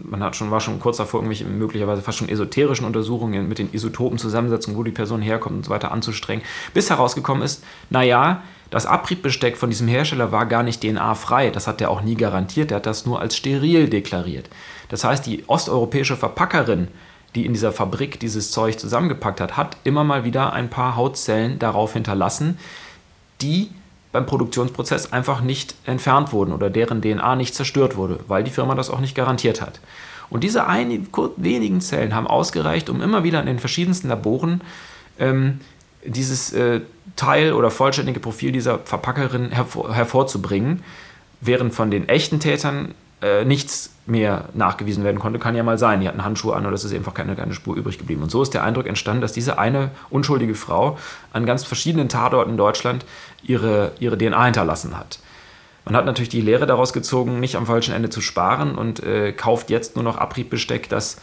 man 0.10 0.24
hat 0.24 0.36
schon, 0.36 0.52
war 0.52 0.60
schon 0.60 0.80
kurz 0.80 0.98
davor, 0.98 1.20
irgendwelche 1.20 1.46
möglicherweise 1.46 2.02
fast 2.02 2.18
schon 2.18 2.30
esoterischen 2.30 2.86
Untersuchungen 2.86 3.48
mit 3.48 3.60
den 3.60 3.74
Isotopenzusammensetzungen, 3.74 4.78
wo 4.78 4.84
die 4.84 4.92
Person 4.92 5.22
herkommt 5.22 5.58
und 5.58 5.66
so 5.66 5.70
weiter 5.70 5.92
anzustrengen, 5.92 6.44
bis 6.74 6.90
herausgekommen 6.90 7.44
ist, 7.44 7.64
naja, 7.90 8.42
das 8.70 8.86
Abriebbesteck 8.86 9.58
von 9.58 9.70
diesem 9.70 9.88
Hersteller 9.88 10.32
war 10.32 10.46
gar 10.46 10.64
nicht 10.64 10.82
DNA-frei. 10.82 11.52
Das 11.52 11.68
hat 11.68 11.82
er 11.82 11.90
auch 11.90 12.02
nie 12.02 12.16
garantiert. 12.16 12.72
Er 12.72 12.78
hat 12.78 12.86
das 12.86 13.06
nur 13.06 13.20
als 13.20 13.38
steril 13.38 13.90
deklariert. 13.90 14.50
Das 14.90 15.04
heißt, 15.04 15.26
die 15.26 15.44
osteuropäische 15.48 16.18
Verpackerin 16.18 16.90
die 17.38 17.46
in 17.46 17.54
dieser 17.54 17.72
Fabrik 17.72 18.20
dieses 18.20 18.52
Zeug 18.52 18.80
zusammengepackt 18.80 19.40
hat, 19.40 19.58
hat 19.58 19.78
immer 19.84 20.04
mal 20.04 20.24
wieder 20.24 20.54
ein 20.54 20.70
paar 20.70 20.96
Hautzellen 20.96 21.60
darauf 21.60 21.94
hinterlassen, 21.94 22.58
die 23.42 23.70
beim 24.12 24.26
Produktionsprozess 24.26 25.14
einfach 25.14 25.42
nicht 25.42 25.76
entfernt 25.86 26.34
wurden 26.34 26.52
oder 26.52 26.70
deren 26.70 27.02
DNA 27.02 27.36
nicht 27.36 27.54
zerstört 27.54 27.96
wurde, 27.96 28.20
weil 28.28 28.44
die 28.44 28.52
Firma 28.52 28.74
das 28.74 28.90
auch 28.90 29.00
nicht 29.00 29.16
garantiert 29.16 29.62
hat. 29.62 29.80
Und 30.30 30.44
diese 30.44 30.66
wenigen 31.38 31.80
Zellen 31.80 32.16
haben 32.16 32.28
ausgereicht, 32.28 32.90
um 32.90 33.02
immer 33.02 33.24
wieder 33.24 33.40
in 33.40 33.46
den 33.46 33.60
verschiedensten 33.60 34.10
Laboren 34.10 34.62
ähm, 35.20 35.60
dieses 36.08 36.54
äh, 36.54 36.82
Teil 37.16 37.54
oder 37.54 37.70
vollständige 37.70 38.20
Profil 38.20 38.52
dieser 38.52 38.80
Verpackerin 38.80 39.52
hervor, 39.52 39.94
hervorzubringen, 39.94 40.84
während 41.42 41.74
von 41.74 41.92
den 41.92 42.10
echten 42.10 42.40
Tätern 42.40 42.94
äh, 43.22 43.46
nichts 43.46 43.92
mehr 44.06 44.50
nachgewiesen 44.54 45.04
werden 45.04 45.20
konnte, 45.20 45.40
kann 45.40 45.56
ja 45.56 45.64
mal 45.64 45.78
sein. 45.78 46.00
Die 46.02 46.08
hatten 46.08 46.24
Handschuhe 46.24 46.56
an 46.56 46.66
oder 46.66 46.76
es 46.76 46.84
ist 46.84 46.94
einfach 46.94 47.14
keine, 47.14 47.36
keine 47.36 47.54
Spur 47.54 47.76
übrig 47.76 47.98
geblieben. 47.98 48.24
Und 48.24 48.30
so 48.30 48.42
ist 48.42 48.54
der 48.54 48.64
Eindruck 48.64 48.88
entstanden, 48.88 49.22
dass 49.22 49.34
diese 49.34 49.60
eine 49.60 49.92
unschuldige 50.10 50.56
Frau 50.56 50.98
an 51.34 51.46
ganz 51.46 51.64
verschiedenen 51.64 52.10
Tatorten 52.10 52.52
in 52.52 52.58
Deutschland 52.58 53.06
ihre, 53.44 53.92
ihre 54.00 54.18
DNA 54.18 54.46
hinterlassen 54.46 54.98
hat. 54.98 55.20
Man 55.86 55.96
hat 55.96 56.06
natürlich 56.06 56.30
die 56.30 56.42
Lehre 56.42 56.66
daraus 56.66 56.92
gezogen, 56.92 57.40
nicht 57.40 57.56
am 57.56 57.66
falschen 57.66 57.94
Ende 57.94 58.10
zu 58.10 58.20
sparen 58.22 58.76
und 58.76 59.02
äh, 59.04 59.32
kauft 59.32 59.70
jetzt 59.70 59.96
nur 59.96 60.04
noch 60.04 60.18
Abriebbesteck, 60.18 60.90
das 60.90 61.18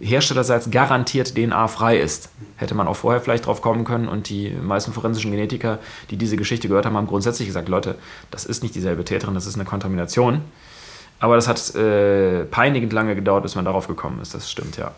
herstellerseits 0.00 0.70
garantiert 0.70 1.34
DNA-frei 1.34 1.98
ist. 1.98 2.30
Hätte 2.56 2.74
man 2.74 2.88
auch 2.88 2.96
vorher 2.96 3.20
vielleicht 3.20 3.46
drauf 3.46 3.62
kommen 3.62 3.84
können 3.84 4.08
und 4.08 4.28
die 4.28 4.50
meisten 4.50 4.92
forensischen 4.92 5.30
Genetiker, 5.30 5.78
die 6.10 6.16
diese 6.16 6.36
Geschichte 6.36 6.68
gehört 6.68 6.86
haben, 6.86 6.96
haben 6.96 7.06
grundsätzlich 7.06 7.48
gesagt, 7.48 7.68
Leute, 7.68 7.96
das 8.30 8.44
ist 8.44 8.62
nicht 8.62 8.74
dieselbe 8.74 9.04
Täterin, 9.04 9.34
das 9.34 9.46
ist 9.46 9.54
eine 9.54 9.64
Kontamination. 9.64 10.42
Aber 11.18 11.36
das 11.36 11.48
hat 11.48 11.74
äh, 11.74 12.44
peinigend 12.44 12.92
lange 12.92 13.14
gedauert, 13.14 13.42
bis 13.42 13.54
man 13.54 13.64
darauf 13.66 13.86
gekommen 13.86 14.20
ist. 14.22 14.34
Das 14.34 14.50
stimmt, 14.50 14.78
ja. 14.78 14.92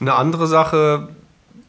Eine 0.00 0.14
andere 0.14 0.46
Sache, 0.46 1.08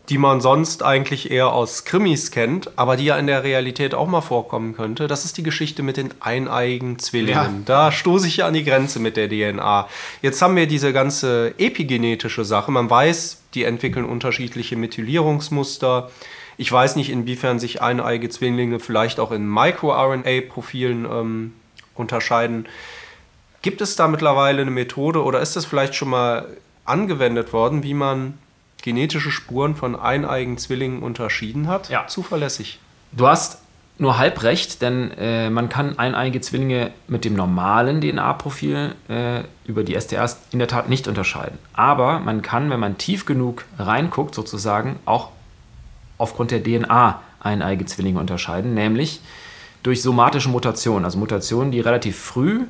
die 0.09 0.17
man 0.17 0.41
sonst 0.41 0.83
eigentlich 0.83 1.31
eher 1.31 1.53
aus 1.53 1.85
Krimis 1.85 2.31
kennt, 2.31 2.77
aber 2.77 2.97
die 2.97 3.05
ja 3.05 3.17
in 3.17 3.27
der 3.27 3.43
Realität 3.43 3.95
auch 3.95 4.07
mal 4.07 4.21
vorkommen 4.21 4.75
könnte, 4.75 5.07
das 5.07 5.23
ist 5.23 5.37
die 5.37 5.43
Geschichte 5.43 5.81
mit 5.81 5.95
den 5.95 6.13
eineigen 6.19 6.99
Zwillingen. 6.99 7.35
Ja. 7.59 7.61
Da 7.65 7.91
stoße 7.91 8.27
ich 8.27 8.37
ja 8.37 8.47
an 8.47 8.53
die 8.53 8.65
Grenze 8.65 8.99
mit 8.99 9.15
der 9.15 9.29
DNA. 9.29 9.87
Jetzt 10.21 10.41
haben 10.41 10.57
wir 10.57 10.67
diese 10.67 10.91
ganze 10.91 11.53
epigenetische 11.57 12.43
Sache. 12.43 12.71
Man 12.71 12.89
weiß, 12.89 13.43
die 13.53 13.63
entwickeln 13.63 14.05
unterschiedliche 14.05 14.75
Methylierungsmuster. 14.75 16.11
Ich 16.57 16.71
weiß 16.71 16.97
nicht, 16.97 17.09
inwiefern 17.09 17.59
sich 17.59 17.81
eineige 17.81 18.29
Zwillinge 18.29 18.79
vielleicht 18.79 19.21
auch 19.21 19.31
in 19.31 19.49
Micro-RNA-Profilen 19.49 21.05
ähm, 21.05 21.53
unterscheiden. 21.95 22.67
Gibt 23.61 23.79
es 23.79 23.95
da 23.95 24.09
mittlerweile 24.09 24.63
eine 24.63 24.71
Methode 24.71 25.23
oder 25.23 25.39
ist 25.39 25.55
das 25.55 25.63
vielleicht 25.63 25.95
schon 25.95 26.09
mal 26.09 26.47
angewendet 26.83 27.53
worden, 27.53 27.83
wie 27.83 27.93
man 27.93 28.37
genetische 28.83 29.31
Spuren 29.31 29.75
von 29.75 29.95
eineigen 29.95 30.59
Zwillingen 30.59 31.01
unterschieden 31.01 31.67
hat? 31.67 31.89
Ja. 31.89 32.05
Zuverlässig. 32.05 32.79
Du 33.13 33.27
hast 33.27 33.59
nur 33.97 34.17
halb 34.17 34.43
recht, 34.43 34.81
denn 34.81 35.11
äh, 35.17 35.49
man 35.49 35.69
kann 35.69 35.97
eineige 35.97 36.41
Zwillinge 36.41 36.91
mit 37.07 37.25
dem 37.25 37.33
normalen 37.33 38.01
DNA-Profil 38.01 38.93
äh, 39.07 39.43
über 39.65 39.83
die 39.83 39.99
STRs 39.99 40.37
in 40.51 40.59
der 40.59 40.67
Tat 40.67 40.89
nicht 40.89 41.07
unterscheiden. 41.07 41.57
Aber 41.73 42.19
man 42.19 42.41
kann, 42.41 42.69
wenn 42.69 42.79
man 42.79 42.97
tief 42.97 43.25
genug 43.25 43.65
reinguckt, 43.79 44.35
sozusagen 44.35 44.99
auch 45.05 45.29
aufgrund 46.17 46.51
der 46.51 46.61
DNA 46.61 47.21
eineige 47.39 47.85
Zwillinge 47.85 48.19
unterscheiden, 48.19 48.73
nämlich 48.73 49.21
durch 49.83 50.01
somatische 50.01 50.49
Mutationen, 50.49 51.05
also 51.05 51.17
Mutationen, 51.17 51.71
die 51.71 51.79
relativ 51.79 52.17
früh 52.17 52.65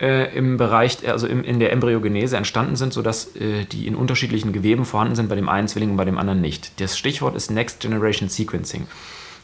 äh, 0.00 0.36
im 0.36 0.56
Bereich, 0.56 1.08
also 1.08 1.26
im, 1.26 1.44
in 1.44 1.60
der 1.60 1.72
Embryogenese 1.72 2.36
entstanden 2.36 2.76
sind, 2.76 2.92
sodass 2.92 3.36
äh, 3.36 3.64
die 3.64 3.86
in 3.86 3.94
unterschiedlichen 3.94 4.52
Geweben 4.52 4.84
vorhanden 4.84 5.14
sind, 5.14 5.28
bei 5.28 5.36
dem 5.36 5.48
einen 5.48 5.68
Zwilling 5.68 5.90
und 5.90 5.96
bei 5.96 6.04
dem 6.04 6.18
anderen 6.18 6.40
nicht. 6.40 6.80
Das 6.80 6.98
Stichwort 6.98 7.36
ist 7.36 7.50
Next 7.50 7.80
Generation 7.80 8.28
Sequencing. 8.28 8.86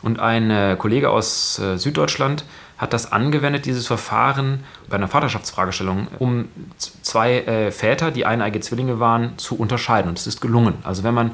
Und 0.03 0.19
ein 0.19 0.51
äh, 0.51 0.77
Kollege 0.79 1.11
aus 1.11 1.59
äh, 1.59 1.77
Süddeutschland 1.77 2.45
hat 2.79 2.95
das 2.95 3.13
angewendet, 3.13 3.67
dieses 3.67 3.87
Verfahren 3.87 4.65
bei 4.89 4.97
einer 4.97 5.09
Vaterschaftsfragestellung, 5.09 6.09
um 6.19 6.49
zwei 6.79 7.41
äh, 7.41 7.71
Väter, 7.71 8.11
die 8.11 8.25
eineige 8.25 8.61
Zwillinge 8.61 8.99
waren, 8.99 9.37
zu 9.37 9.57
unterscheiden. 9.57 10.09
Und 10.09 10.19
es 10.19 10.27
ist 10.27 10.41
gelungen. 10.41 10.75
Also 10.83 11.05
wenn 11.05 11.13
man 11.13 11.33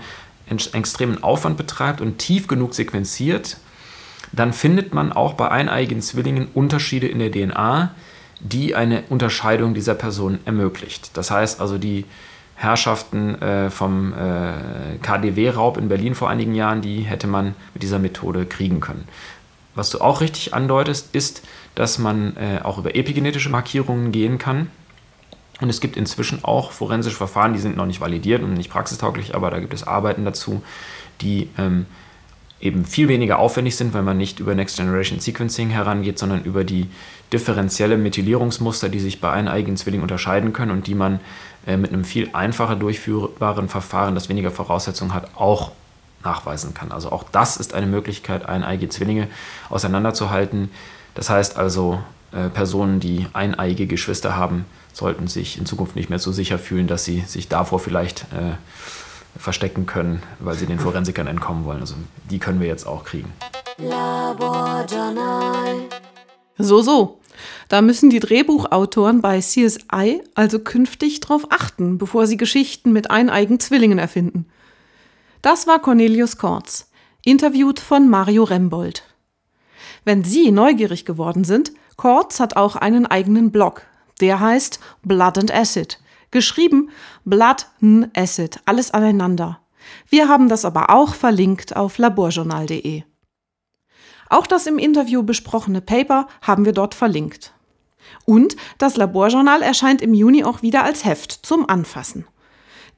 extremen 0.73 1.23
Aufwand 1.23 1.57
betreibt 1.57 2.01
und 2.01 2.19
tief 2.19 2.49
genug 2.49 2.75
sequenziert, 2.75 3.59
dann 4.33 4.53
findet 4.53 4.93
man 4.93 5.13
auch 5.13 5.35
bei 5.35 5.49
eineigen 5.49 6.03
Zwillingen 6.03 6.49
Unterschiede 6.53 7.07
in 7.07 7.21
der 7.21 7.31
DNA, 7.31 7.95
die 8.41 8.75
eine 8.75 9.03
Unterscheidung 9.09 9.75
dieser 9.75 9.95
Person 9.95 10.39
ermöglicht. 10.45 11.17
Das 11.17 11.31
heißt 11.31 11.61
also, 11.61 11.79
die 11.79 12.05
Herrschaften 12.57 13.41
äh, 13.43 13.71
vom 13.71 14.13
äh, 14.15 14.97
KDW-Raub 15.03 15.77
in 15.77 15.89
Berlin 15.89 16.15
vor 16.15 16.31
einigen 16.31 16.55
Jahren, 16.55 16.81
die 16.81 17.01
hätte 17.01 17.27
man 17.27 17.55
mit 17.75 17.83
dieser 17.83 17.99
Methode 17.99 18.47
kriegen 18.47 18.81
können. 18.81 19.07
Was 19.75 19.91
du 19.91 20.01
auch 20.01 20.23
richtig 20.23 20.55
andeutest, 20.55 21.15
ist, 21.15 21.43
dass 21.75 21.99
man 21.99 22.35
äh, 22.37 22.61
auch 22.63 22.79
über 22.79 22.97
epigenetische 22.97 23.51
Markierungen 23.51 24.11
gehen 24.11 24.39
kann. 24.39 24.71
Und 25.61 25.69
es 25.69 25.81
gibt 25.81 25.99
inzwischen 25.99 26.45
auch 26.45 26.73
forensische 26.73 27.17
Verfahren, 27.17 27.53
die 27.53 27.59
sind 27.59 27.77
noch 27.77 27.87
nicht 27.87 28.01
validiert 28.01 28.43
und 28.43 28.55
nicht 28.55 28.71
praxistauglich, 28.71 29.35
aber 29.35 29.51
da 29.51 29.59
gibt 29.59 29.75
es 29.75 29.87
Arbeiten 29.87 30.25
dazu, 30.25 30.63
die 31.21 31.49
ähm, 31.59 31.87
eben 32.61 32.85
viel 32.85 33.09
weniger 33.09 33.39
aufwendig 33.39 33.77
sind, 33.77 33.93
weil 33.95 34.03
man 34.03 34.17
nicht 34.17 34.41
über 34.41 34.55
Next 34.55 34.77
Generation 34.77 35.21
Sequencing 35.21 35.71
herangeht, 35.71 36.19
sondern 36.19 36.43
über 36.45 36.65
die 36.65 36.89
differenzielle 37.33 37.97
Methylierungsmuster, 37.97 38.89
die 38.89 39.01
sich 39.01 39.21
bei 39.21 39.31
eineigen 39.31 39.77
Zwillingen 39.77 40.03
unterscheiden 40.03 40.53
können 40.53 40.71
und 40.71 40.87
die 40.87 40.95
man 40.95 41.21
äh, 41.67 41.77
mit 41.77 41.93
einem 41.93 42.05
viel 42.05 42.31
einfacher 42.33 42.77
durchführbaren 42.77 43.69
Verfahren, 43.69 44.15
das 44.15 44.29
weniger 44.29 44.51
Voraussetzungen 44.51 45.15
hat, 45.15 45.31
auch 45.37 45.73
nachweisen 46.23 46.75
kann. 46.75 46.93
Also 46.93 47.11
auch 47.13 47.25
das 47.31 47.57
ist 47.57 47.75
eine 47.75 47.87
Möglichkeit, 47.87 48.49
eineige 48.49 48.89
Zwillinge 48.89 49.29
auseinanderzuhalten. 49.69 50.71
Das 51.15 51.31
heißt 51.31 51.57
also, 51.57 52.01
äh, 52.33 52.49
Personen, 52.49 53.01
die 53.01 53.27
eineige 53.33 53.87
Geschwister 53.87 54.37
haben, 54.37 54.65
sollten 54.93 55.29
sich 55.29 55.59
in 55.59 55.67
Zukunft 55.67 55.97
nicht 55.97 56.11
mehr 56.11 56.19
so 56.19 56.33
sicher 56.33 56.59
fühlen, 56.59 56.87
dass 56.87 57.05
sie 57.05 57.21
sich 57.21 57.49
davor 57.49 57.79
vielleicht 57.81 58.23
äh, 58.33 58.57
verstecken 59.39 59.87
können, 59.87 60.23
weil 60.41 60.55
sie 60.55 60.67
den 60.67 60.79
Forensikern 60.79 61.27
entkommen 61.27 61.65
wollen. 61.65 61.81
Also 61.81 61.95
die 62.31 62.39
können 62.39 62.61
wir 62.61 62.67
jetzt 62.67 62.87
auch 62.87 63.05
kriegen. 63.05 63.33
Laborjournal. 63.79 65.46
So, 66.59 66.83
so. 66.83 67.21
Da 67.69 67.83
müssen 67.83 68.09
die 68.09 68.21
Drehbuchautoren 68.21 69.21
bei 69.21 69.41
CSI 69.41 70.23
also 70.35 70.59
künftig 70.59 71.21
drauf 71.21 71.47
achten, 71.51 71.99
bevor 71.99 72.27
sie 72.27 72.37
Geschichten 72.37 72.93
mit 72.93 73.11
eineigen 73.11 73.61
Zwillingen 73.61 73.99
erfinden. 73.99 74.47
Das 75.43 75.67
war 75.67 75.81
Cornelius 75.81 76.39
Kortz, 76.39 76.91
interviewt 77.25 77.79
von 77.79 78.09
Mario 78.09 78.45
Rembold. 78.45 79.03
Wenn 80.05 80.25
Sie 80.25 80.51
neugierig 80.51 81.05
geworden 81.05 81.45
sind, 81.45 81.73
Kortz 81.97 82.41
hat 82.41 82.57
auch 82.57 82.77
einen 82.77 83.07
eigenen 83.07 83.51
Blog. 83.51 83.83
Der 84.21 84.41
heißt 84.41 84.81
Blood 85.03 85.39
and 85.39 85.53
Acid. 85.53 85.99
Geschrieben 86.31 86.91
Blood 87.25 87.67
and 87.83 88.17
Acid, 88.17 88.61
alles 88.65 88.93
aneinander. 88.93 89.61
Wir 90.09 90.29
haben 90.29 90.49
das 90.49 90.65
aber 90.65 90.91
auch 90.91 91.15
verlinkt 91.15 91.77
auf 91.77 91.99
laborjournal.de. 91.99 93.03
Auch 94.29 94.47
das 94.47 94.67
im 94.67 94.79
Interview 94.79 95.23
besprochene 95.23 95.81
Paper 95.81 96.27
haben 96.43 96.65
wir 96.65 96.73
dort 96.73 96.95
verlinkt. 96.95 97.53
Und 98.25 98.57
das 98.79 98.97
Laborjournal 98.97 99.63
erscheint 99.63 100.03
im 100.03 100.15
Juni 100.15 100.45
auch 100.45 100.63
wieder 100.63 100.85
als 100.85 101.05
Heft 101.05 101.33
zum 101.33 101.69
Anfassen. 101.69 102.27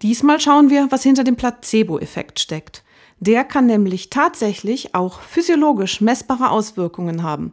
Diesmal 0.03 0.41
schauen 0.41 0.71
wir, 0.71 0.91
was 0.91 1.03
hinter 1.03 1.25
dem 1.25 1.37
Placebo-Effekt 1.37 2.41
steckt. 2.41 2.85
Der 3.21 3.45
kann 3.45 3.67
nämlich 3.67 4.11
tatsächlich 4.11 4.95
auch 4.95 5.21
physiologisch 5.21 6.01
messbare 6.01 6.51
Auswirkungen 6.51 7.23
haben. 7.23 7.53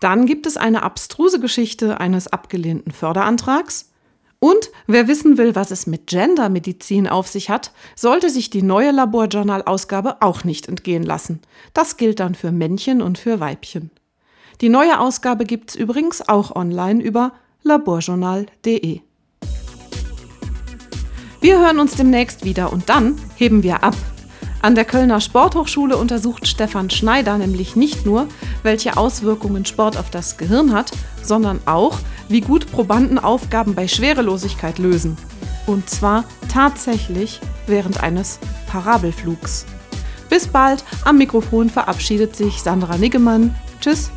Dann 0.00 0.26
gibt 0.26 0.46
es 0.46 0.56
eine 0.56 0.82
abstruse 0.82 1.40
Geschichte 1.40 2.00
eines 2.00 2.28
abgelehnten 2.28 2.92
Förderantrags 2.92 3.90
und 4.46 4.70
wer 4.86 5.08
wissen 5.08 5.38
will, 5.38 5.56
was 5.56 5.72
es 5.72 5.88
mit 5.88 6.06
Gendermedizin 6.06 7.08
auf 7.08 7.26
sich 7.26 7.50
hat, 7.50 7.72
sollte 7.96 8.30
sich 8.30 8.48
die 8.48 8.62
neue 8.62 8.92
Laborjournal-Ausgabe 8.92 10.18
auch 10.22 10.44
nicht 10.44 10.68
entgehen 10.68 11.02
lassen. 11.02 11.40
Das 11.74 11.96
gilt 11.96 12.20
dann 12.20 12.36
für 12.36 12.52
Männchen 12.52 13.02
und 13.02 13.18
für 13.18 13.40
Weibchen. 13.40 13.90
Die 14.60 14.68
neue 14.68 15.00
Ausgabe 15.00 15.46
gibt's 15.46 15.74
übrigens 15.74 16.28
auch 16.28 16.54
online 16.54 17.02
über 17.02 17.32
laborjournal.de. 17.64 19.00
Wir 21.40 21.58
hören 21.58 21.80
uns 21.80 21.96
demnächst 21.96 22.44
wieder 22.44 22.72
und 22.72 22.88
dann 22.88 23.18
heben 23.34 23.64
wir 23.64 23.82
ab. 23.82 23.96
An 24.62 24.76
der 24.76 24.84
Kölner 24.84 25.20
Sporthochschule 25.20 25.96
untersucht 25.96 26.46
Stefan 26.46 26.88
Schneider 26.90 27.36
nämlich 27.36 27.74
nicht 27.74 28.06
nur, 28.06 28.28
welche 28.62 28.96
Auswirkungen 28.96 29.64
Sport 29.64 29.96
auf 29.96 30.10
das 30.10 30.36
Gehirn 30.36 30.72
hat, 30.72 30.92
sondern 31.22 31.60
auch, 31.66 31.98
wie 32.28 32.40
gut 32.40 32.70
Probanden 32.70 33.18
Aufgaben 33.18 33.74
bei 33.74 33.88
Schwerelosigkeit 33.88 34.78
lösen. 34.78 35.16
Und 35.66 35.90
zwar 35.90 36.24
tatsächlich 36.48 37.40
während 37.66 38.02
eines 38.02 38.38
Parabelflugs. 38.66 39.66
Bis 40.28 40.48
bald, 40.48 40.84
am 41.04 41.18
Mikrofon 41.18 41.70
verabschiedet 41.70 42.36
sich 42.36 42.62
Sandra 42.62 42.96
Niggemann. 42.98 43.54
Tschüss. 43.80 44.10